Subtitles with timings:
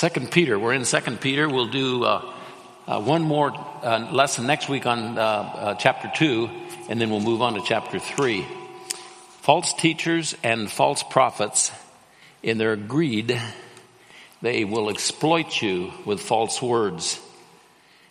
[0.00, 0.58] Second Peter.
[0.58, 1.46] We're in Second Peter.
[1.46, 2.32] We'll do uh,
[2.86, 3.52] uh, one more
[3.82, 6.48] uh, lesson next week on uh, uh, chapter two,
[6.88, 8.46] and then we'll move on to chapter three.
[9.42, 11.70] False teachers and false prophets,
[12.42, 13.38] in their greed,
[14.40, 17.20] they will exploit you with false words.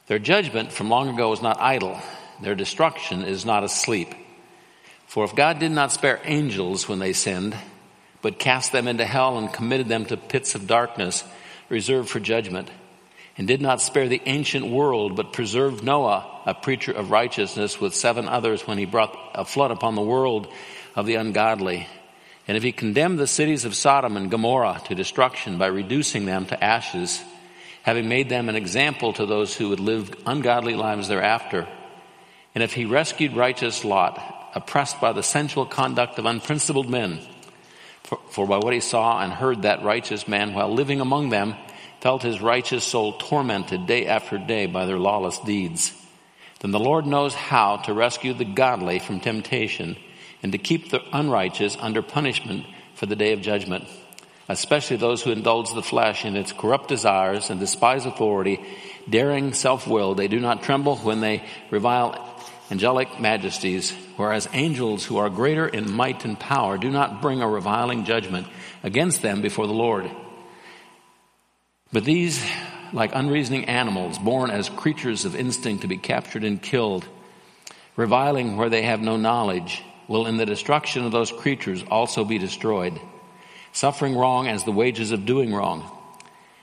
[0.05, 1.99] Their judgment from long ago is not idle.
[2.39, 4.13] Their destruction is not asleep.
[5.07, 7.55] For if God did not spare angels when they sinned,
[8.21, 11.23] but cast them into hell and committed them to pits of darkness,
[11.69, 12.69] reserved for judgment,
[13.37, 17.95] and did not spare the ancient world, but preserved Noah, a preacher of righteousness, with
[17.95, 20.51] seven others when he brought a flood upon the world
[20.95, 21.87] of the ungodly.
[22.47, 26.47] And if he condemned the cities of Sodom and Gomorrah to destruction by reducing them
[26.47, 27.23] to ashes,
[27.83, 31.67] having made them an example to those who would live ungodly lives thereafter,
[32.55, 37.19] and if he rescued righteous Lot, oppressed by the sensual conduct of unprincipled men,
[38.03, 41.55] for, for by what he saw and heard, that righteous man, while living among them,
[42.01, 45.93] felt his righteous soul tormented day after day by their lawless deeds.
[46.59, 49.97] Then the Lord knows how to rescue the godly from temptation
[50.43, 52.65] and to keep the unrighteous under punishment
[52.95, 53.85] for the day of judgment,
[54.47, 58.59] especially those who indulge the flesh in its corrupt desires and despise authority,
[59.09, 60.15] daring self-will.
[60.15, 62.25] They do not tremble when they revile
[62.71, 67.47] angelic majesties, whereas angels who are greater in might and power do not bring a
[67.47, 68.47] reviling judgment
[68.83, 70.09] against them before the Lord.
[71.91, 72.43] But these,
[72.93, 77.07] like unreasoning animals, born as creatures of instinct to be captured and killed,
[77.95, 82.37] reviling where they have no knowledge, will in the destruction of those creatures also be
[82.37, 82.99] destroyed,
[83.71, 85.89] suffering wrong as the wages of doing wrong.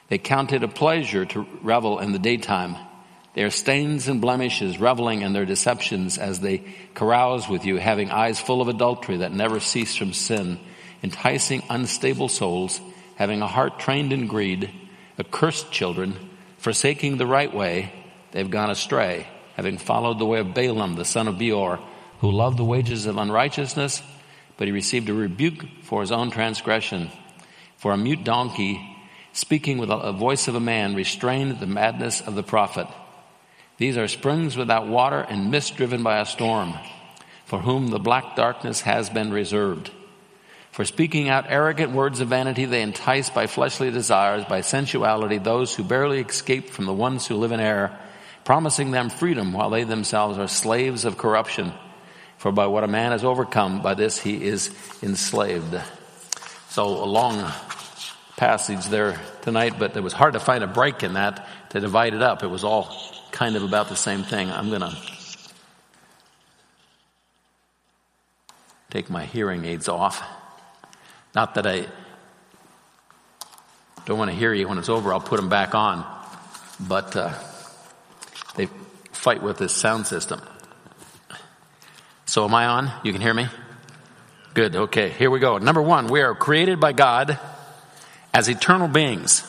[0.08, 2.77] They count it a pleasure to revel in the daytime
[3.36, 8.41] their stains and blemishes, reveling in their deceptions as they carouse with you, having eyes
[8.41, 10.58] full of adultery that never cease from sin,
[11.02, 12.80] enticing unstable souls,
[13.16, 14.70] having a heart trained in greed,
[15.19, 16.14] accursed children,
[16.59, 17.92] forsaking the right way,
[18.33, 21.81] they've gone astray, having followed the way of Balaam, the son of Beor,
[22.20, 24.03] who loved the wages of unrighteousness,
[24.56, 27.10] but he received a rebuke for his own transgression.
[27.76, 28.81] For a mute donkey,
[29.32, 32.87] speaking with a voice of a man, restrained the madness of the prophet.
[33.78, 36.75] These are springs without water and mist driven by a storm,
[37.44, 39.91] for whom the black darkness has been reserved.
[40.76, 45.75] For speaking out arrogant words of vanity, they entice by fleshly desires, by sensuality, those
[45.75, 47.98] who barely escape from the ones who live in error,
[48.44, 51.72] promising them freedom while they themselves are slaves of corruption.
[52.37, 54.69] For by what a man has overcome, by this he is
[55.03, 55.81] enslaved.
[56.69, 57.50] So a long
[58.37, 62.12] passage there tonight, but it was hard to find a break in that to divide
[62.12, 62.43] it up.
[62.43, 62.94] It was all
[63.31, 64.50] kind of about the same thing.
[64.50, 64.94] I'm going to
[68.91, 70.22] take my hearing aids off.
[71.36, 71.84] Not that I
[74.06, 76.02] don't want to hear you when it's over, I'll put them back on.
[76.80, 77.34] But uh,
[78.54, 78.70] they
[79.12, 80.41] fight with this sound system.
[82.25, 82.91] So, am I on?
[83.04, 83.48] You can hear me?
[84.54, 85.58] Good, okay, here we go.
[85.58, 87.38] Number one, we are created by God
[88.32, 89.42] as eternal beings.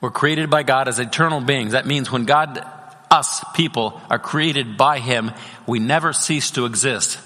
[0.00, 1.70] We're created by God as eternal beings.
[1.70, 2.66] That means when God,
[3.12, 5.30] us people, are created by Him,
[5.68, 7.20] we never cease to exist.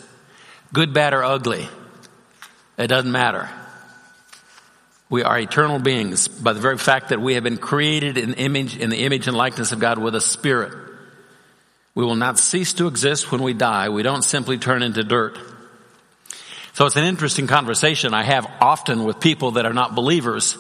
[0.75, 1.67] Good, bad, or ugly.
[2.77, 3.49] It doesn't matter.
[5.11, 8.77] We are eternal beings by the very fact that we have been created in image,
[8.77, 10.73] in the image and likeness of God with a spirit.
[11.95, 13.89] We will not cease to exist when we die.
[13.91, 15.39] We don't simply turn into dirt.
[16.73, 20.59] So it's an interesting conversation I have often with people that are not believers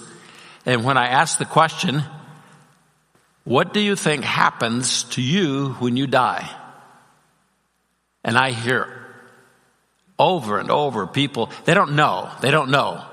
[0.67, 2.03] and when I ask the question,
[3.45, 6.49] what do you think happens to you when you die?
[8.23, 9.04] And I hear
[10.19, 13.05] over and over people, they don't know, they don't know.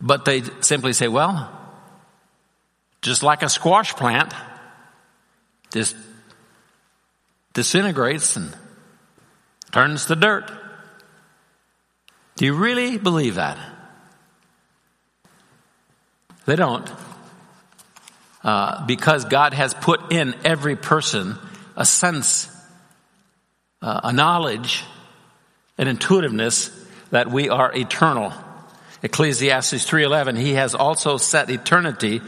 [0.00, 1.50] But they simply say, well,
[3.02, 4.32] just like a squash plant,
[5.72, 5.96] just
[7.52, 8.54] disintegrates and
[9.72, 10.50] turns to dirt.
[12.36, 13.58] Do you really believe that?
[16.46, 16.88] They don't.
[18.44, 21.36] Uh, because God has put in every person
[21.76, 22.48] a sense,
[23.82, 24.84] uh, a knowledge,
[25.78, 26.70] an intuitiveness
[27.10, 28.32] that we are eternal.
[29.02, 32.20] Ecclesiastes 3:11 he has also set eternity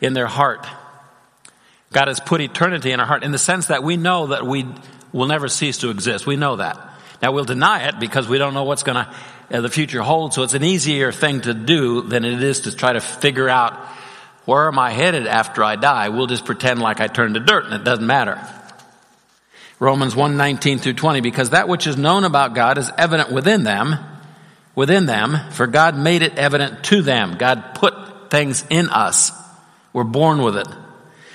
[0.00, 0.66] in their heart.
[1.92, 4.66] God has put eternity in our heart in the sense that we know that we
[5.12, 6.26] will never cease to exist.
[6.26, 6.78] We know that.
[7.22, 9.14] Now we'll deny it because we don't know what's going to
[9.50, 10.34] uh, the future holds.
[10.34, 13.74] So it's an easier thing to do than it is to try to figure out
[14.44, 16.10] where am I headed after I die.
[16.10, 18.38] We'll just pretend like I turned to dirt and it doesn't matter.
[19.80, 23.62] Romans 1, 19 through 20, because that which is known about God is evident within
[23.62, 23.94] them,
[24.74, 27.36] within them, for God made it evident to them.
[27.38, 29.30] God put things in us.
[29.92, 30.68] We're born with it.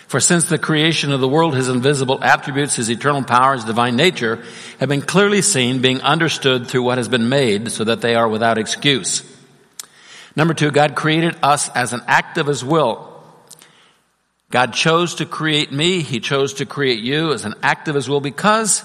[0.07, 3.95] For since the creation of the world, his invisible attributes, his eternal power, his divine
[3.95, 4.43] nature
[4.79, 8.27] have been clearly seen, being understood through what has been made so that they are
[8.27, 9.23] without excuse.
[10.35, 13.12] Number two, God created us as an act of his will.
[14.53, 16.03] God chose to create me.
[16.03, 18.83] He chose to create you as an act of his will because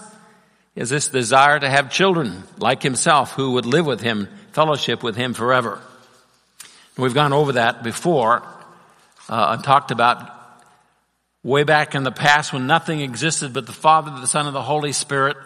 [0.75, 5.15] has this desire to have children like himself who would live with him, fellowship with
[5.15, 5.79] him forever.
[6.97, 8.43] We've gone over that before
[9.29, 10.33] uh, and talked about
[11.43, 14.63] way back in the past when nothing existed but the Father, the Son, and the
[14.63, 15.37] Holy Spirit.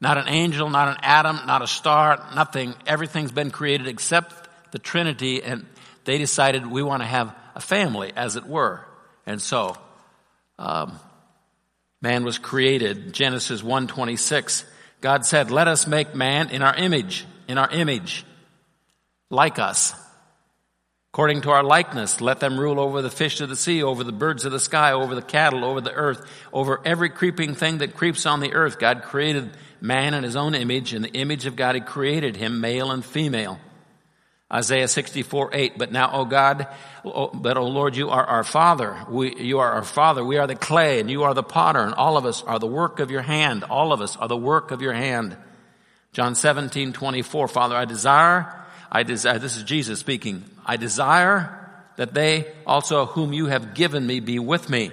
[0.00, 2.74] Not an angel, not an atom, not a star, nothing.
[2.88, 5.64] Everything's been created except the Trinity, and
[6.06, 8.84] they decided we want to have a family, as it were.
[9.28, 9.76] And so,
[10.58, 10.98] um,
[12.00, 13.12] man was created.
[13.12, 14.64] Genesis 1:26.
[15.02, 18.24] God said, "Let us make man in our image, in our image,
[19.28, 19.92] like us."
[21.12, 24.12] According to our likeness, let them rule over the fish of the sea, over the
[24.12, 27.96] birds of the sky, over the cattle, over the earth, over every creeping thing that
[27.96, 28.78] creeps on the earth.
[28.78, 30.94] God created man in his own image.
[30.94, 33.60] In the image of God, he created him, male and female.
[34.52, 35.78] Isaiah 64, 8.
[35.78, 36.68] But now, O God,
[37.04, 39.04] but O Lord, you are our Father.
[39.08, 40.24] We, you are our Father.
[40.24, 42.66] We are the clay and you are the potter and all of us are the
[42.66, 43.64] work of your hand.
[43.64, 45.36] All of us are the work of your hand.
[46.12, 47.48] John 17, 24.
[47.48, 50.44] Father, I desire, I desire, this is Jesus speaking.
[50.64, 51.54] I desire
[51.96, 54.92] that they also whom you have given me be with me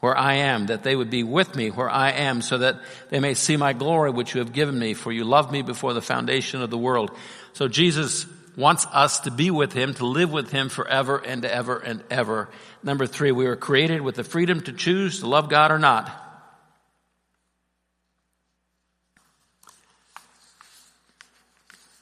[0.00, 2.80] where I am, that they would be with me where I am so that
[3.10, 5.94] they may see my glory which you have given me for you loved me before
[5.94, 7.12] the foundation of the world.
[7.52, 11.78] So Jesus wants us to be with Him, to live with Him forever and ever
[11.78, 12.48] and ever.
[12.82, 16.10] Number three, we were created with the freedom to choose to love God or not.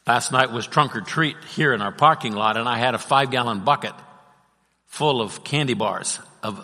[0.07, 2.99] Last night was trunk or treat here in our parking lot, and I had a
[2.99, 3.95] five gallon bucket
[4.87, 6.19] full of candy bars.
[6.43, 6.59] Of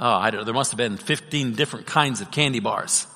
[0.00, 3.06] oh, I don't, know, there must have been 15 different kinds of candy bars.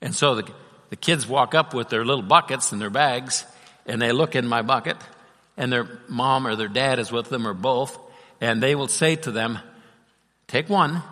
[0.00, 0.52] And so the,
[0.90, 3.44] the kids walk up with their little buckets and their bags,
[3.86, 4.96] and they look in my bucket
[5.56, 7.98] and their mom or their dad is with them or both
[8.40, 9.58] and they will say to them,
[10.48, 11.02] take one.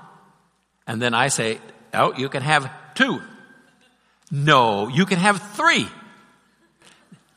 [0.86, 1.60] And then I say,
[1.94, 3.22] oh, you can have two.
[4.32, 5.86] No, you can have three.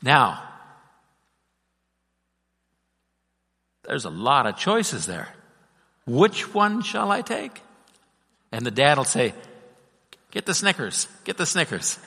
[0.02, 0.42] Now,
[3.84, 5.28] there's a lot of choices there.
[6.06, 7.62] Which one shall I take?
[8.50, 9.32] And the dad will say,
[10.30, 11.98] get the Snickers, get the Snickers.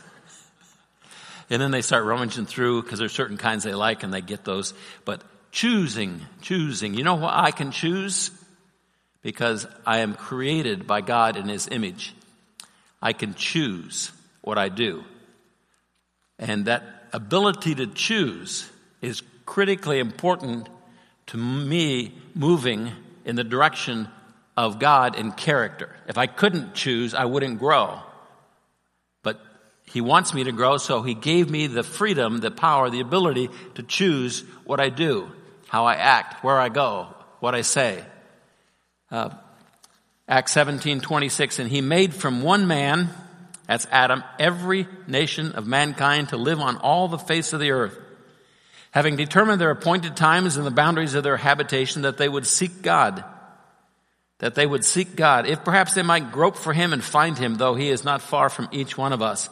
[1.49, 4.43] And then they start rummaging through because there's certain kinds they like and they get
[4.43, 4.73] those.
[5.05, 6.93] But choosing, choosing.
[6.93, 8.31] You know what I can choose?
[9.21, 12.13] Because I am created by God in His image.
[13.01, 14.11] I can choose
[14.41, 15.03] what I do.
[16.39, 18.69] And that ability to choose
[19.01, 20.69] is critically important
[21.27, 22.91] to me moving
[23.25, 24.07] in the direction
[24.55, 25.95] of God in character.
[26.07, 28.01] If I couldn't choose, I wouldn't grow.
[29.87, 33.49] He wants me to grow, so He gave me the freedom, the power, the ability
[33.75, 35.31] to choose what I do,
[35.67, 37.07] how I act, where I go,
[37.39, 38.03] what I say.
[39.09, 39.29] Uh,
[40.27, 43.09] Acts 17, 26, and He made from one man,
[43.65, 47.97] that's Adam, every nation of mankind to live on all the face of the earth,
[48.91, 52.81] having determined their appointed times and the boundaries of their habitation, that they would seek
[52.81, 53.23] God
[54.39, 57.55] that they would seek God, if perhaps they might grope for him and find him,
[57.55, 59.49] though he is not far from each one of us.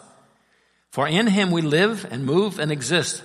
[0.96, 3.22] For in him we live and move and exist,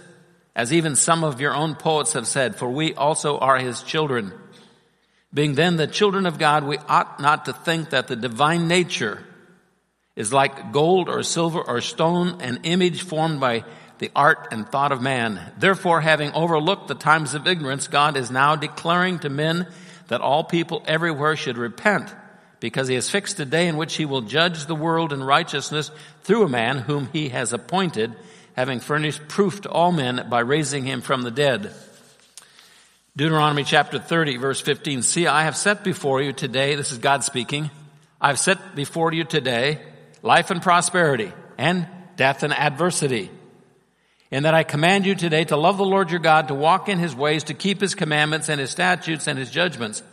[0.57, 4.33] as even some of your own poets have said, for we also are his children.
[5.33, 9.23] Being then the children of God, we ought not to think that the divine nature
[10.17, 13.62] is like gold or silver or stone, an image formed by
[13.99, 15.41] the art and thought of man.
[15.57, 19.69] Therefore, having overlooked the times of ignorance, God is now declaring to men
[20.09, 22.12] that all people everywhere should repent
[22.61, 25.90] because he has fixed a day in which he will judge the world in righteousness
[26.23, 28.14] through a man whom he has appointed,
[28.55, 31.75] having furnished proof to all men by raising him from the dead.
[33.17, 35.02] Deuteronomy chapter 30 verse 15.
[35.02, 37.71] See, I have set before you today, this is God speaking,
[38.21, 39.81] I have set before you today
[40.23, 43.31] life and prosperity and death and adversity.
[44.31, 46.99] In that I command you today to love the Lord your God, to walk in
[46.99, 50.05] his ways, to keep his commandments and his statutes and his judgments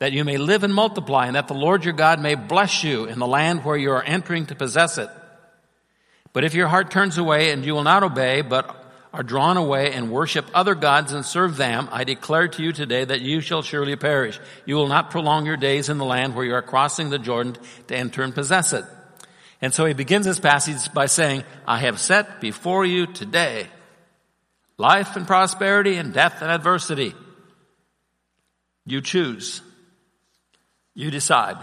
[0.00, 3.04] that you may live and multiply, and that the Lord your God may bless you
[3.04, 5.08] in the land where you are entering to possess it.
[6.32, 8.76] But if your heart turns away and you will not obey, but
[9.12, 13.04] are drawn away and worship other gods and serve them, I declare to you today
[13.04, 14.40] that you shall surely perish.
[14.64, 17.56] You will not prolong your days in the land where you are crossing the Jordan
[17.88, 18.84] to enter and possess it.
[19.60, 23.66] And so he begins this passage by saying, I have set before you today
[24.78, 27.14] life and prosperity and death and adversity.
[28.86, 29.60] You choose.
[31.00, 31.56] You decide.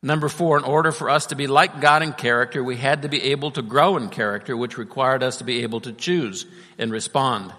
[0.00, 3.08] Number four, in order for us to be like God in character, we had to
[3.08, 6.46] be able to grow in character, which required us to be able to choose
[6.78, 7.52] and respond.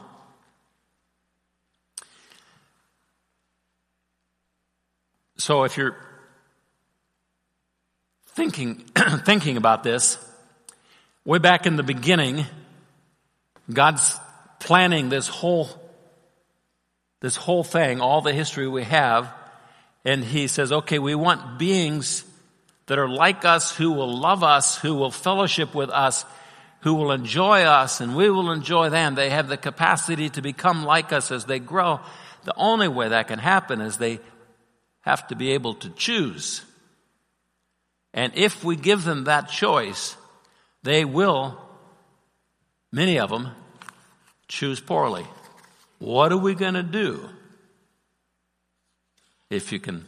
[5.36, 5.98] So if you're
[8.28, 8.86] thinking,
[9.26, 10.18] thinking about this,
[11.26, 12.46] way back in the beginning,
[13.70, 14.18] God's
[14.62, 15.68] planning this whole,
[17.20, 19.30] this whole thing, all the history we have,
[20.06, 22.24] and He says, okay, we want beings
[22.86, 26.24] that are like us, who will love us, who will fellowship with us,
[26.82, 29.16] who will enjoy us, and we will enjoy them.
[29.16, 32.00] They have the capacity to become like us as they grow.
[32.44, 34.20] The only way that can happen is they
[35.02, 36.62] have to be able to choose.
[38.14, 40.16] And if we give them that choice,
[40.84, 41.60] they will,
[42.92, 43.50] many of them,
[44.48, 45.26] choose poorly.
[45.98, 47.28] What are we going to do
[49.56, 50.06] if you can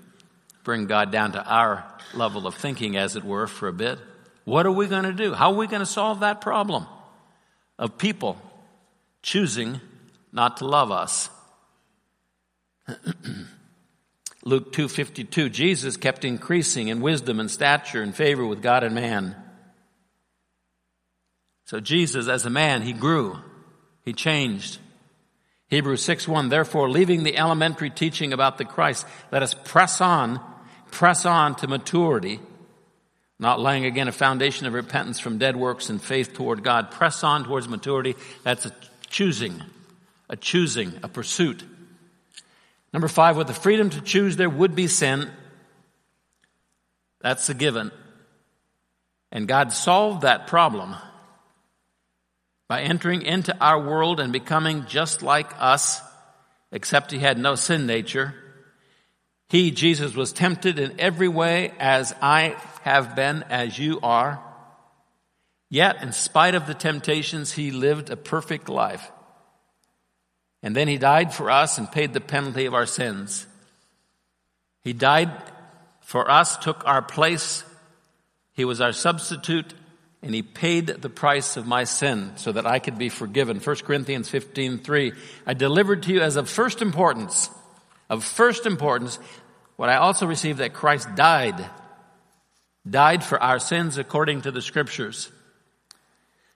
[0.64, 4.00] bring God down to our level of thinking, as it were, for a bit.
[4.44, 5.34] What are we going to do?
[5.34, 6.86] How are we going to solve that problem
[7.80, 8.38] of people
[9.22, 9.82] choosing
[10.32, 11.30] not to love us?
[14.44, 19.36] Luke 2:52 Jesus kept increasing in wisdom and stature and favor with God and man.
[21.66, 23.40] So Jesus as a man he grew.
[24.06, 24.78] He changed.
[25.70, 30.40] Hebrews 6:1 Therefore leaving the elementary teaching about the Christ let us press on
[30.92, 32.40] press on to maturity,
[33.40, 36.92] not laying again a foundation of repentance from dead works and faith toward God.
[36.92, 38.16] Press on towards maturity.
[38.44, 38.74] That's a
[39.10, 39.62] choosing,
[40.30, 41.64] a choosing, a pursuit.
[42.94, 45.30] Number five, with the freedom to choose, there would be sin.
[47.20, 47.92] That's a given.
[49.32, 50.96] And God solved that problem
[52.68, 56.02] by entering into our world and becoming just like us,
[56.72, 58.36] except he had no sin nature.
[59.50, 64.44] He, Jesus, was tempted in every way as I have been, as you are.
[65.70, 69.12] Yet, in spite of the temptations, he lived a perfect life.
[70.62, 73.46] And then he died for us and paid the penalty of our sins.
[74.84, 75.32] He died
[76.02, 77.64] for us, took our place.
[78.54, 79.74] He was our substitute
[80.28, 83.60] and he paid the price of my sin so that I could be forgiven.
[83.60, 85.14] 1 Corinthians 15, 3.
[85.48, 87.50] I delivered to you as of first importance
[88.10, 89.20] of first importance,
[89.76, 91.70] what I also received that Christ died,
[92.90, 95.30] died for our sins according to the scriptures.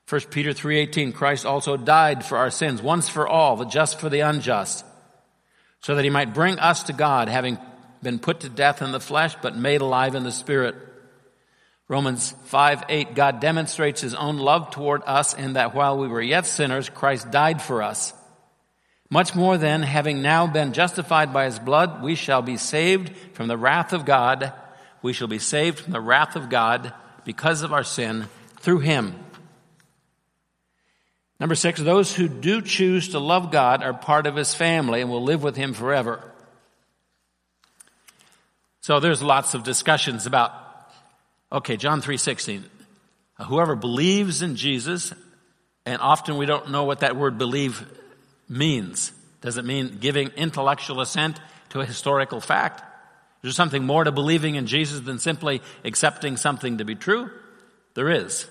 [0.07, 4.09] 1 Peter 3:18 Christ also died for our sins once for all the just for
[4.09, 4.83] the unjust
[5.81, 7.57] so that he might bring us to God having
[8.03, 10.75] been put to death in the flesh but made alive in the spirit.
[11.91, 16.21] Romans 5 8, God demonstrates his own love toward us in that while we were
[16.21, 18.13] yet sinners, Christ died for us.
[19.09, 23.49] Much more then, having now been justified by his blood, we shall be saved from
[23.49, 24.53] the wrath of God.
[25.01, 26.93] We shall be saved from the wrath of God
[27.25, 28.29] because of our sin
[28.61, 29.13] through him.
[31.41, 35.09] Number six, those who do choose to love God are part of his family and
[35.09, 36.23] will live with him forever.
[38.79, 40.60] So there's lots of discussions about,
[41.51, 42.63] okay, John 3.16,
[43.47, 45.13] whoever believes in Jesus,
[45.85, 47.85] and often we don't know what that word believe
[48.47, 49.11] means.
[49.41, 51.39] Does it mean giving intellectual assent
[51.69, 52.81] to a historical fact?
[52.81, 57.31] Is there something more to believing in Jesus than simply accepting something to be true?
[57.95, 58.47] There is.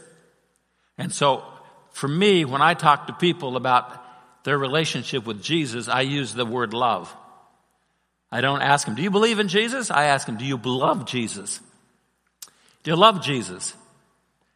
[0.98, 1.44] And so,
[1.92, 4.04] for me, when I talk to people about
[4.44, 7.14] their relationship with Jesus, I use the word love.
[8.32, 9.90] I don't ask them, do you believe in Jesus?
[9.90, 11.60] I ask them, do you love Jesus?
[12.82, 13.74] Do you love Jesus?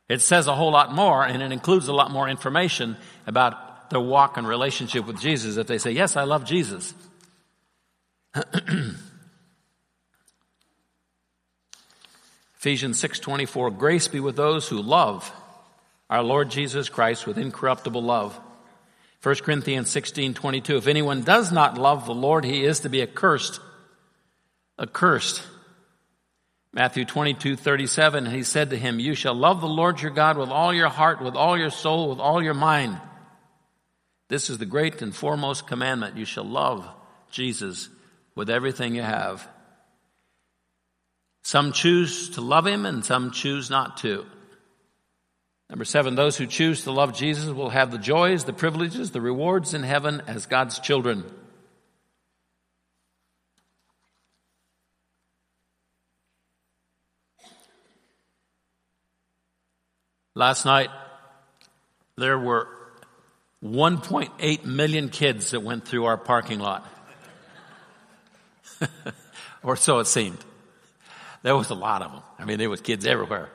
[0.09, 4.01] It says a whole lot more and it includes a lot more information about their
[4.01, 6.95] walk and relationship with Jesus if they say, Yes, I love Jesus.
[12.57, 15.31] Ephesians 6:24 Grace be with those who love
[16.09, 18.41] our Lord Jesus Christ with incorruptible love.
[19.23, 23.61] 1 Corinthians 16:22 If anyone does not love the Lord he is to be accursed
[24.79, 25.43] accursed.
[26.75, 30.75] Matthew 22:37 he said to him you shall love the Lord your God with all
[30.75, 33.01] your heart with all your soul with all your mind
[34.29, 36.17] this is the great and foremost commandment.
[36.17, 36.89] You shall love
[37.31, 37.89] Jesus
[38.35, 39.47] with everything you have.
[41.43, 44.25] Some choose to love him and some choose not to.
[45.69, 49.21] Number seven, those who choose to love Jesus will have the joys, the privileges, the
[49.21, 51.25] rewards in heaven as God's children.
[60.37, 60.91] Last night,
[62.17, 62.67] there were
[63.63, 66.85] 1.8 million kids that went through our parking lot.
[69.63, 70.39] or so it seemed.
[71.45, 72.23] There was a lot of them.
[72.39, 73.49] I mean, there was kids everywhere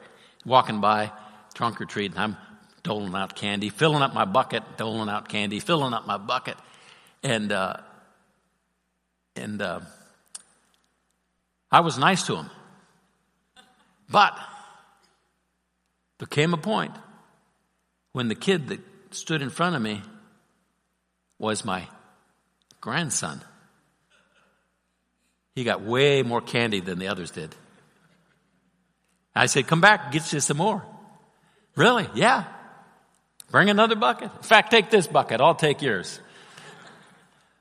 [0.45, 1.11] walking by,
[1.53, 2.37] trunk or treat, and I'm
[2.81, 6.55] doling out candy, filling up my bucket, doling out candy, filling up my bucket.
[7.23, 7.75] And, uh,
[9.35, 9.81] and, uh,
[11.71, 12.49] I was nice to them.
[14.09, 14.39] But
[16.19, 16.93] there came a point
[18.11, 18.79] when the kid that
[19.11, 20.01] stood in front of me
[21.39, 21.87] was my
[22.81, 23.41] grandson.
[25.55, 27.55] He got way more candy than the others did.
[29.35, 30.83] I said, Come back, get you some more.
[31.75, 32.07] Really?
[32.13, 32.45] Yeah.
[33.51, 34.31] Bring another bucket.
[34.35, 35.41] In fact, take this bucket.
[35.41, 36.19] I'll take yours.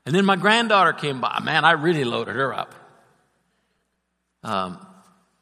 [0.05, 1.39] And then my granddaughter came by.
[1.41, 2.75] Man, I really loaded her up.
[4.43, 4.85] Um,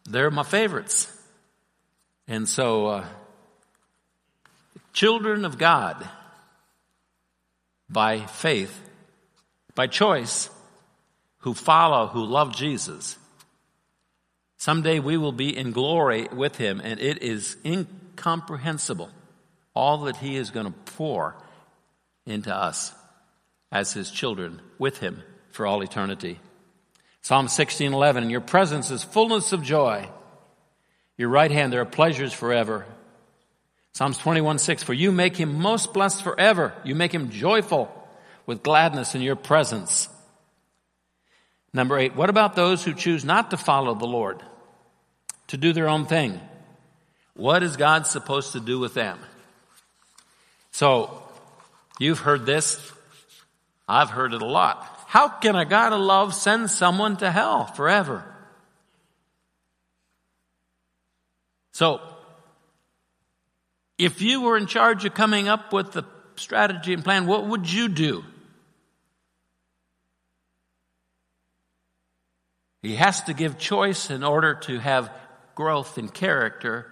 [0.06, 1.12] they're my favorites.
[2.28, 3.06] And so, uh,
[4.94, 6.08] children of God,
[7.90, 8.82] by faith,
[9.76, 10.50] by choice,
[11.40, 13.18] who follow, who love Jesus,
[14.58, 19.10] someday we will be in glory with him, and it is incomprehensible
[19.74, 21.36] all that he is going to pour
[22.26, 22.94] into us
[23.72, 26.40] as his children with him for all eternity.
[27.22, 30.10] Psalm 16:11 In your presence is fullness of joy.
[31.18, 32.86] Your right hand there are pleasures forever.
[33.94, 36.74] Psalms 21, 6, For you make him most blessed forever.
[36.84, 37.92] You make him joyful
[38.46, 40.08] with gladness in your presence.
[41.74, 44.42] Number 8 What about those who choose not to follow the Lord?
[45.48, 46.40] To do their own thing.
[47.36, 49.20] What is God supposed to do with them?
[50.72, 51.24] So,
[52.00, 52.92] you've heard this.
[53.88, 54.86] I've heard it a lot.
[55.08, 58.26] How can a God of love send someone to hell forever?
[61.78, 62.02] So,
[64.00, 66.06] if you were in charge of coming up with the
[66.36, 68.24] strategy and plan, what would you do?
[72.82, 75.12] He has to give choice in order to have
[75.54, 76.92] growth in character,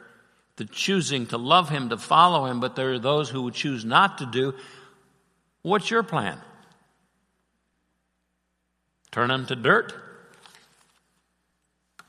[0.58, 3.84] the choosing to love Him, to follow Him, but there are those who would choose
[3.84, 4.54] not to do.
[5.63, 6.39] What's your plan?
[9.10, 9.95] Turn them to dirt?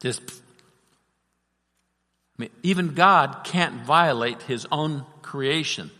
[0.03, 0.21] Just,
[2.39, 5.91] I mean, even God can't violate his own creation.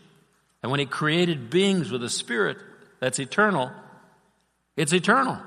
[0.61, 2.57] And when he created beings with a spirit
[2.99, 3.71] that's eternal,
[4.75, 5.39] it's eternal.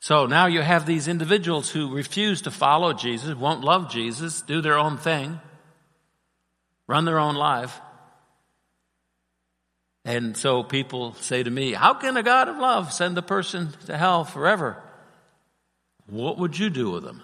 [0.00, 4.60] So now you have these individuals who refuse to follow Jesus, won't love Jesus, do
[4.60, 5.40] their own thing,
[6.86, 7.80] run their own life.
[10.04, 13.74] And so people say to me, How can a God of love send a person
[13.86, 14.80] to hell forever?
[16.06, 17.22] What would you do with them?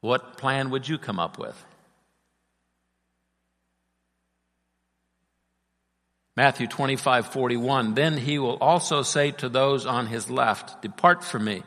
[0.00, 1.64] What plan would you come up with?
[6.36, 7.94] Matthew 25, 41.
[7.94, 11.62] Then he will also say to those on his left, Depart from me,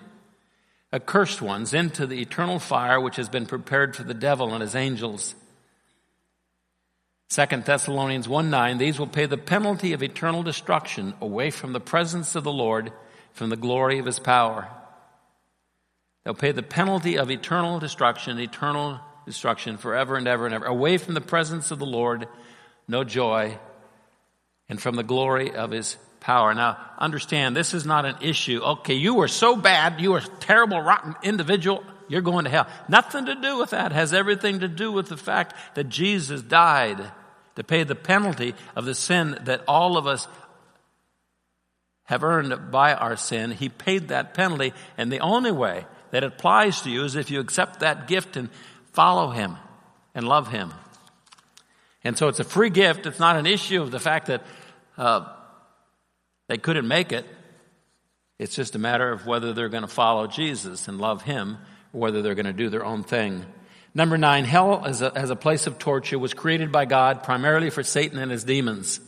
[0.91, 4.73] accursed ones, into the eternal fire which has been prepared for the devil and his
[4.73, 5.35] angels.
[7.29, 11.79] 2 Thessalonians 1 9, these will pay the penalty of eternal destruction away from the
[11.79, 12.91] presence of the Lord,
[13.31, 14.69] from the glory of his power.
[16.23, 20.97] They'll pay the penalty of eternal destruction, eternal destruction forever and ever and ever, away
[20.97, 22.27] from the presence of the Lord,
[22.87, 23.57] no joy,
[24.69, 26.53] and from the glory of his power.
[26.53, 28.61] Now, understand, this is not an issue.
[28.61, 32.67] Okay, you were so bad, you were a terrible, rotten individual, you're going to hell.
[32.87, 33.91] Nothing to do with that.
[33.91, 37.11] It has everything to do with the fact that Jesus died
[37.55, 40.27] to pay the penalty of the sin that all of us
[42.05, 43.51] have earned by our sin.
[43.51, 47.41] He paid that penalty, and the only way that applies to you is if you
[47.41, 48.49] accept that gift and
[48.93, 49.57] follow Him
[50.13, 50.71] and love Him.
[52.05, 53.05] And so it's a free gift.
[53.05, 54.45] It's not an issue of the fact that
[54.97, 55.25] uh,
[56.47, 57.25] they couldn't make it.
[58.39, 61.57] It's just a matter of whether they're going to follow Jesus and love Him,
[61.91, 63.45] or whether they're going to do their own thing
[63.95, 67.69] Number nine, hell as a, as a place of torture was created by God primarily
[67.69, 68.99] for Satan and his demons.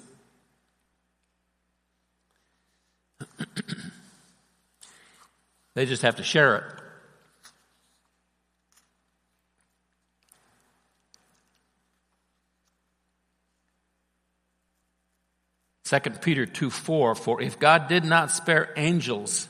[5.73, 6.63] they just have to share it.
[15.85, 19.47] Second Peter 2 4, for if God did not spare angels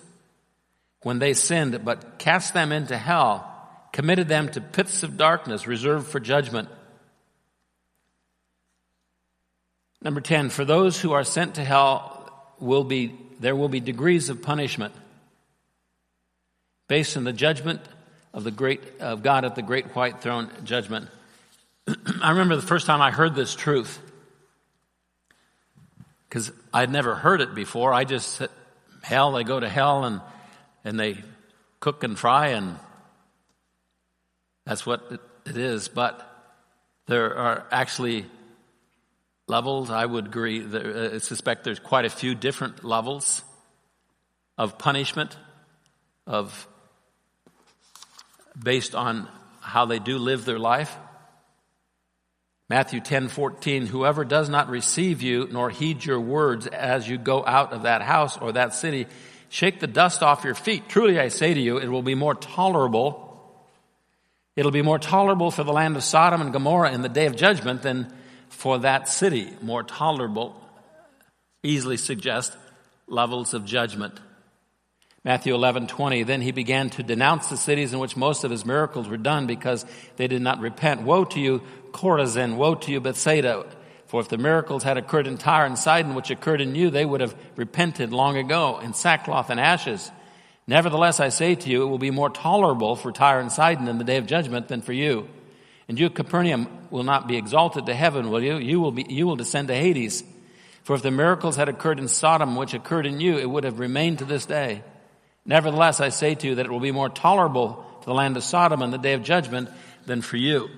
[1.02, 3.50] when they sinned, but cast them into hell,
[3.94, 6.68] committed them to pits of darkness reserved for judgment.
[10.02, 14.30] Number 10, for those who are sent to hell will be, there will be degrees
[14.30, 14.94] of punishment
[16.90, 17.80] based on the judgment
[18.34, 21.08] of the great, of God at the great white throne judgment.
[22.22, 24.02] I remember the first time I heard this truth
[26.36, 27.94] because I'd never heard it before.
[27.94, 28.50] I just said,
[29.02, 30.20] hell, they go to hell and,
[30.84, 31.24] and they
[31.80, 32.78] cook and fry, and
[34.66, 35.02] that's what
[35.46, 35.88] it is.
[35.88, 36.30] But
[37.06, 38.26] there are actually
[39.48, 39.90] levels.
[39.90, 40.60] I would agree.
[40.60, 43.42] There, I uh, suspect there's quite a few different levels
[44.58, 45.38] of punishment,
[46.28, 46.68] of
[48.62, 49.30] based on
[49.62, 50.94] how they do live their life.
[52.68, 57.46] Matthew 10, 14, whoever does not receive you nor heed your words as you go
[57.46, 59.06] out of that house or that city,
[59.50, 60.90] shake the dust off your feet.
[60.90, 63.22] Truly I say to you, it will be more tolerable.
[64.56, 67.36] It'll be more tolerable for the land of Sodom and Gomorrah in the day of
[67.36, 68.12] judgment than
[68.50, 69.54] for that city.
[69.62, 70.60] More tolerable
[71.66, 72.56] easily suggest
[73.08, 74.20] levels of judgment.
[75.26, 79.10] Matthew 11:20 Then he began to denounce the cities in which most of his miracles
[79.10, 79.84] were done because
[80.18, 81.02] they did not repent.
[81.02, 82.58] Woe to you, Chorazin!
[82.58, 83.66] Woe to you, Bethsaida!
[84.06, 87.06] For if the miracles had occurred in Tyre and Sidon, which occurred in you, they
[87.06, 90.12] would have repented long ago in sackcloth and ashes.
[90.68, 93.98] Nevertheless, I say to you, it will be more tolerable for Tyre and Sidon in
[93.98, 95.28] the day of judgment than for you.
[95.88, 98.58] And you, Capernaum, will not be exalted to heaven, will you?
[98.58, 100.24] You will, be, you will descend to Hades.
[100.84, 103.80] For if the miracles had occurred in Sodom, which occurred in you, it would have
[103.80, 104.84] remained to this day.
[105.46, 108.44] Nevertheless, I say to you that it will be more tolerable to the land of
[108.44, 109.70] Sodom in the day of judgment
[110.06, 110.70] than for you.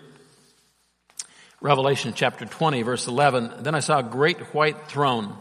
[1.61, 3.63] Revelation chapter 20, verse 11.
[3.63, 5.35] Then I saw a great white throne.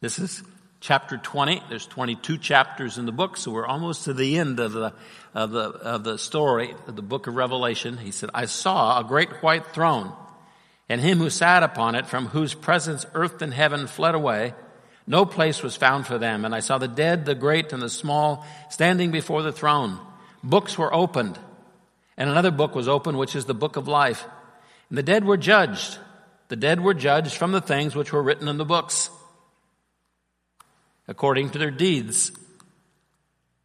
[0.00, 0.42] This is
[0.80, 1.62] chapter 20.
[1.68, 4.92] There's 22 chapters in the book, so we're almost to the end of the,
[5.32, 7.96] of the, of the story of the book of Revelation.
[7.96, 10.12] He said, I saw a great white throne
[10.88, 14.54] and him who sat upon it, from whose presence earth and heaven fled away
[15.06, 16.44] no place was found for them.
[16.44, 19.98] And I saw the dead, the great, and the small standing before the throne.
[20.42, 21.38] Books were opened.
[22.16, 24.24] And another book was opened, which is the book of life.
[24.88, 25.98] And the dead were judged.
[26.48, 29.10] The dead were judged from the things which were written in the books,
[31.08, 32.30] according to their deeds.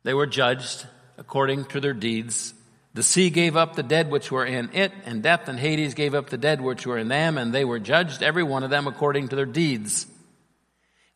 [0.03, 2.55] They were judged according to their deeds.
[2.95, 6.15] The sea gave up the dead which were in it, and death and Hades gave
[6.15, 8.87] up the dead which were in them, and they were judged, every one of them,
[8.87, 10.07] according to their deeds.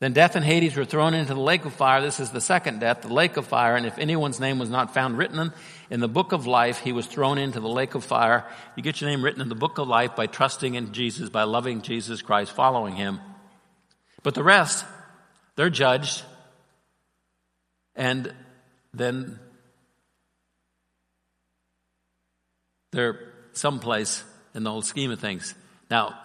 [0.02, 2.02] Then death and Hades were thrown into the lake of fire.
[2.02, 3.78] This is the second death, the lake of fire.
[3.78, 5.54] And if anyone's name was not found written
[5.90, 8.46] in the book of life, he was thrown into the lake of fire.
[8.76, 11.44] You get your name written in the book of life by trusting in Jesus, by
[11.44, 13.22] loving Jesus Christ, following him.
[14.22, 14.86] But the rest,
[15.56, 16.24] they're judged.
[17.96, 18.34] And
[18.94, 19.40] then
[22.92, 25.56] they're someplace in the whole scheme of things.
[25.90, 26.20] Now,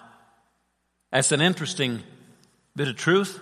[1.13, 2.03] that's an interesting
[2.75, 3.39] bit of truth.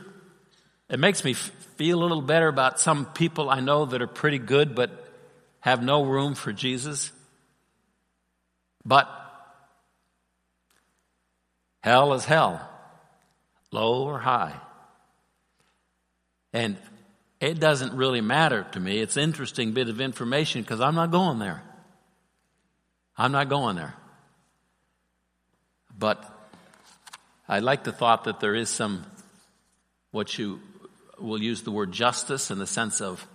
[0.89, 4.39] It makes me feel a little better about some people I know that are pretty
[4.39, 4.91] good but
[5.61, 7.13] have no room for Jesus.
[8.85, 9.09] But
[11.81, 12.67] hell is hell,
[13.71, 14.55] low or high.
[16.53, 16.79] And
[17.41, 18.99] it doesn't really matter to me.
[18.99, 21.63] It's an interesting bit of information because I'm not going there.
[23.17, 23.95] I'm not going there.
[25.97, 26.25] But
[27.49, 29.05] I like the thought that there is some
[30.11, 30.61] what you
[31.21, 33.27] we'll use the word justice in the sense of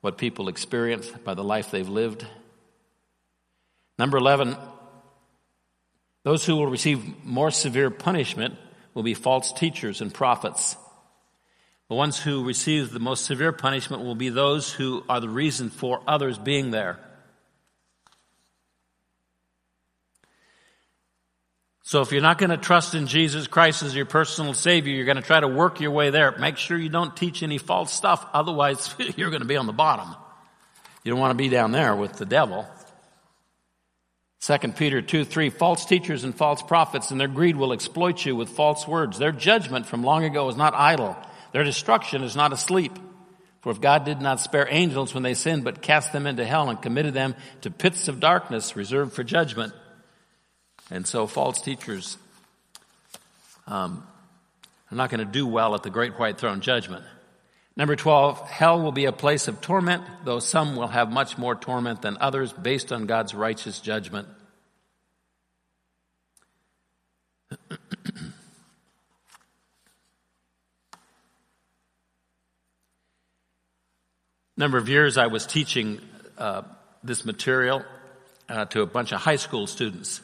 [0.00, 2.26] what people experience by the life they've lived.
[3.98, 4.56] Number 11,
[6.24, 8.56] those who will receive more severe punishment
[8.94, 10.76] will be false teachers and prophets.
[11.88, 15.70] The ones who receive the most severe punishment will be those who are the reason
[15.70, 17.00] for others being there.
[21.88, 25.06] So if you're not going to trust in Jesus Christ as your personal Savior, you're
[25.06, 26.36] going to try to work your way there.
[26.36, 28.26] Make sure you don't teach any false stuff.
[28.34, 30.14] Otherwise, you're going to be on the bottom.
[31.02, 32.68] You don't want to be down there with the devil.
[34.42, 38.36] 2 Peter 2, 3, false teachers and false prophets and their greed will exploit you
[38.36, 39.18] with false words.
[39.18, 41.16] Their judgment from long ago is not idle.
[41.54, 42.98] Their destruction is not asleep.
[43.62, 46.68] For if God did not spare angels when they sinned, but cast them into hell
[46.68, 49.72] and committed them to pits of darkness reserved for judgment,
[50.90, 52.16] and so false teachers
[53.66, 54.06] um,
[54.90, 57.04] are not going to do well at the great white throne judgment.
[57.76, 61.54] Number 12, hell will be a place of torment, though some will have much more
[61.54, 64.26] torment than others based on God's righteous judgment.
[74.56, 76.00] number of years I was teaching
[76.36, 76.62] uh,
[77.04, 77.84] this material
[78.48, 80.20] uh, to a bunch of high school students.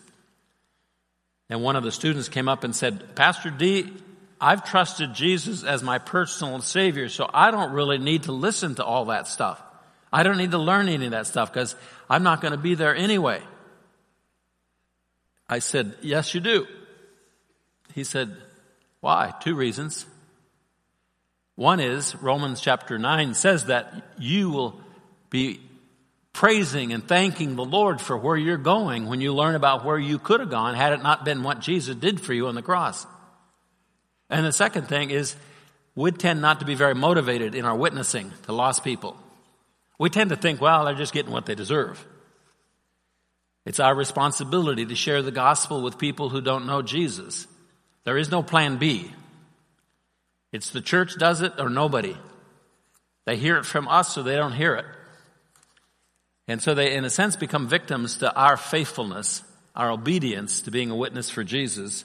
[1.51, 3.93] And one of the students came up and said, Pastor D,
[4.41, 8.85] I've trusted Jesus as my personal Savior, so I don't really need to listen to
[8.85, 9.63] all that stuff.
[10.13, 11.75] I don't need to learn any of that stuff because
[12.09, 13.43] I'm not going to be there anyway.
[15.49, 16.67] I said, Yes, you do.
[17.95, 18.37] He said,
[19.01, 19.35] Why?
[19.41, 20.07] Two reasons.
[21.57, 24.81] One is Romans chapter 9 says that you will
[25.31, 25.61] be
[26.35, 30.19] praising and thanking the Lord for where you're going when you learn about where you
[30.19, 33.07] could have gone had it not been what Jesus did for you on the cross.
[34.29, 35.37] And the second thing is
[35.95, 39.17] we tend not to be very motivated in our witnessing to lost people.
[39.97, 42.05] We tend to think, well, they're just getting what they deserve.
[43.65, 47.47] It's our responsibility to share the gospel with people who don't know Jesus.
[48.03, 49.11] There is no plan B.
[50.53, 52.17] It's the church does it or nobody.
[53.25, 54.85] They hear it from us or they don't hear it.
[56.47, 59.43] And so they, in a sense, become victims to our faithfulness,
[59.75, 62.05] our obedience to being a witness for Jesus.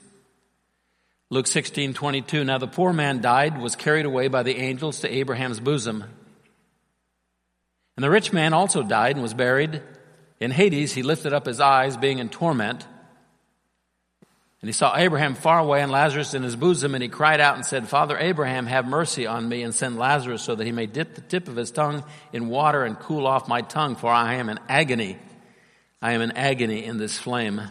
[1.30, 2.44] Luke 16, 22.
[2.44, 6.04] Now the poor man died, was carried away by the angels to Abraham's bosom.
[7.98, 9.84] And the rich man also died and was buried.
[10.40, 12.88] In Hades, he lifted up his eyes, being in torment.
[14.62, 17.56] And he saw Abraham far away and Lazarus in his bosom, and he cried out
[17.56, 20.86] and said, Father Abraham, have mercy on me and send Lazarus so that he may
[20.86, 24.36] dip the tip of his tongue in water and cool off my tongue, for I
[24.36, 25.18] am in agony.
[26.02, 27.62] I am in agony in this flame.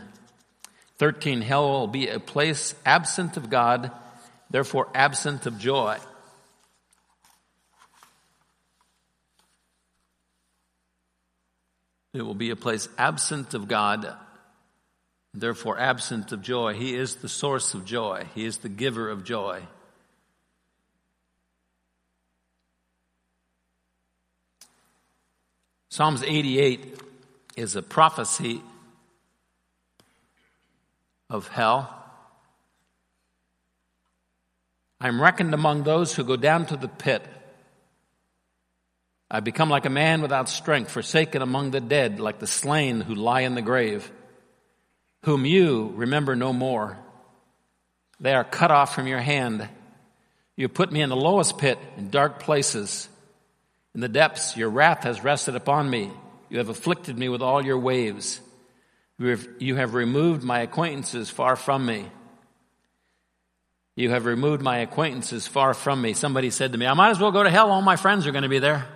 [0.97, 3.93] 13, hell will be a place absent of God,
[4.49, 5.99] therefore absent of joy.
[12.15, 14.17] It will be a place absent of God,
[15.35, 16.75] therefore absent of joy.
[16.75, 19.63] He is the source of joy, He is the giver of joy.
[25.91, 27.01] Psalms 88
[27.57, 28.63] is a prophecy
[31.29, 31.95] of hell.
[35.01, 37.27] I'm reckoned among those who go down to the pit.
[39.31, 43.15] I become like a man without strength, forsaken among the dead, like the slain who
[43.15, 44.11] lie in the grave
[45.23, 46.99] whom you remember no more.
[48.21, 49.69] They are cut off from your hand.
[50.57, 53.09] You put me in the lowest pit, in dark places.
[53.95, 56.11] In the depths, your wrath has rested upon me.
[56.51, 58.41] You have afflicted me with all your waves.
[59.19, 62.07] You have, removed my acquaintances far from me.
[63.97, 66.13] You have removed my acquaintances far from me.
[66.13, 67.73] Somebody said to me, I might as well go to hell.
[67.73, 68.87] All my friends are going to be there.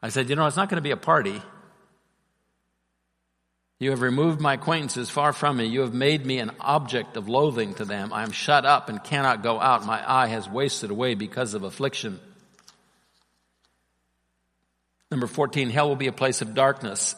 [0.00, 1.42] I said, You know, it's not going to be a party.
[3.84, 5.66] You have removed my acquaintances far from me.
[5.66, 8.14] You have made me an object of loathing to them.
[8.14, 9.84] I am shut up and cannot go out.
[9.84, 12.18] My eye has wasted away because of affliction.
[15.10, 17.14] Number 14, hell will be a place of darkness.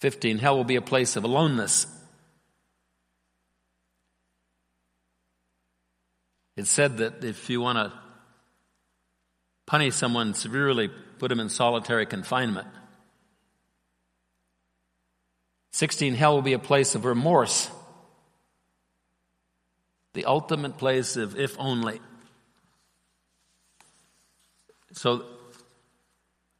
[0.00, 1.86] Fifteen, hell will be a place of aloneness.
[6.58, 8.03] It said that if you want to
[9.66, 12.68] punish someone severely, put him in solitary confinement.
[15.72, 17.70] 16, hell will be a place of remorse.
[20.12, 22.00] The ultimate place of if only.
[24.92, 25.24] So,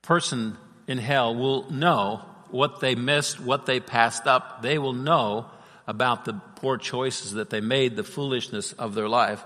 [0.02, 0.56] person
[0.88, 4.62] in hell will know what they missed, what they passed up.
[4.62, 5.46] They will know
[5.86, 9.42] about the poor choices that they made, the foolishness of their life.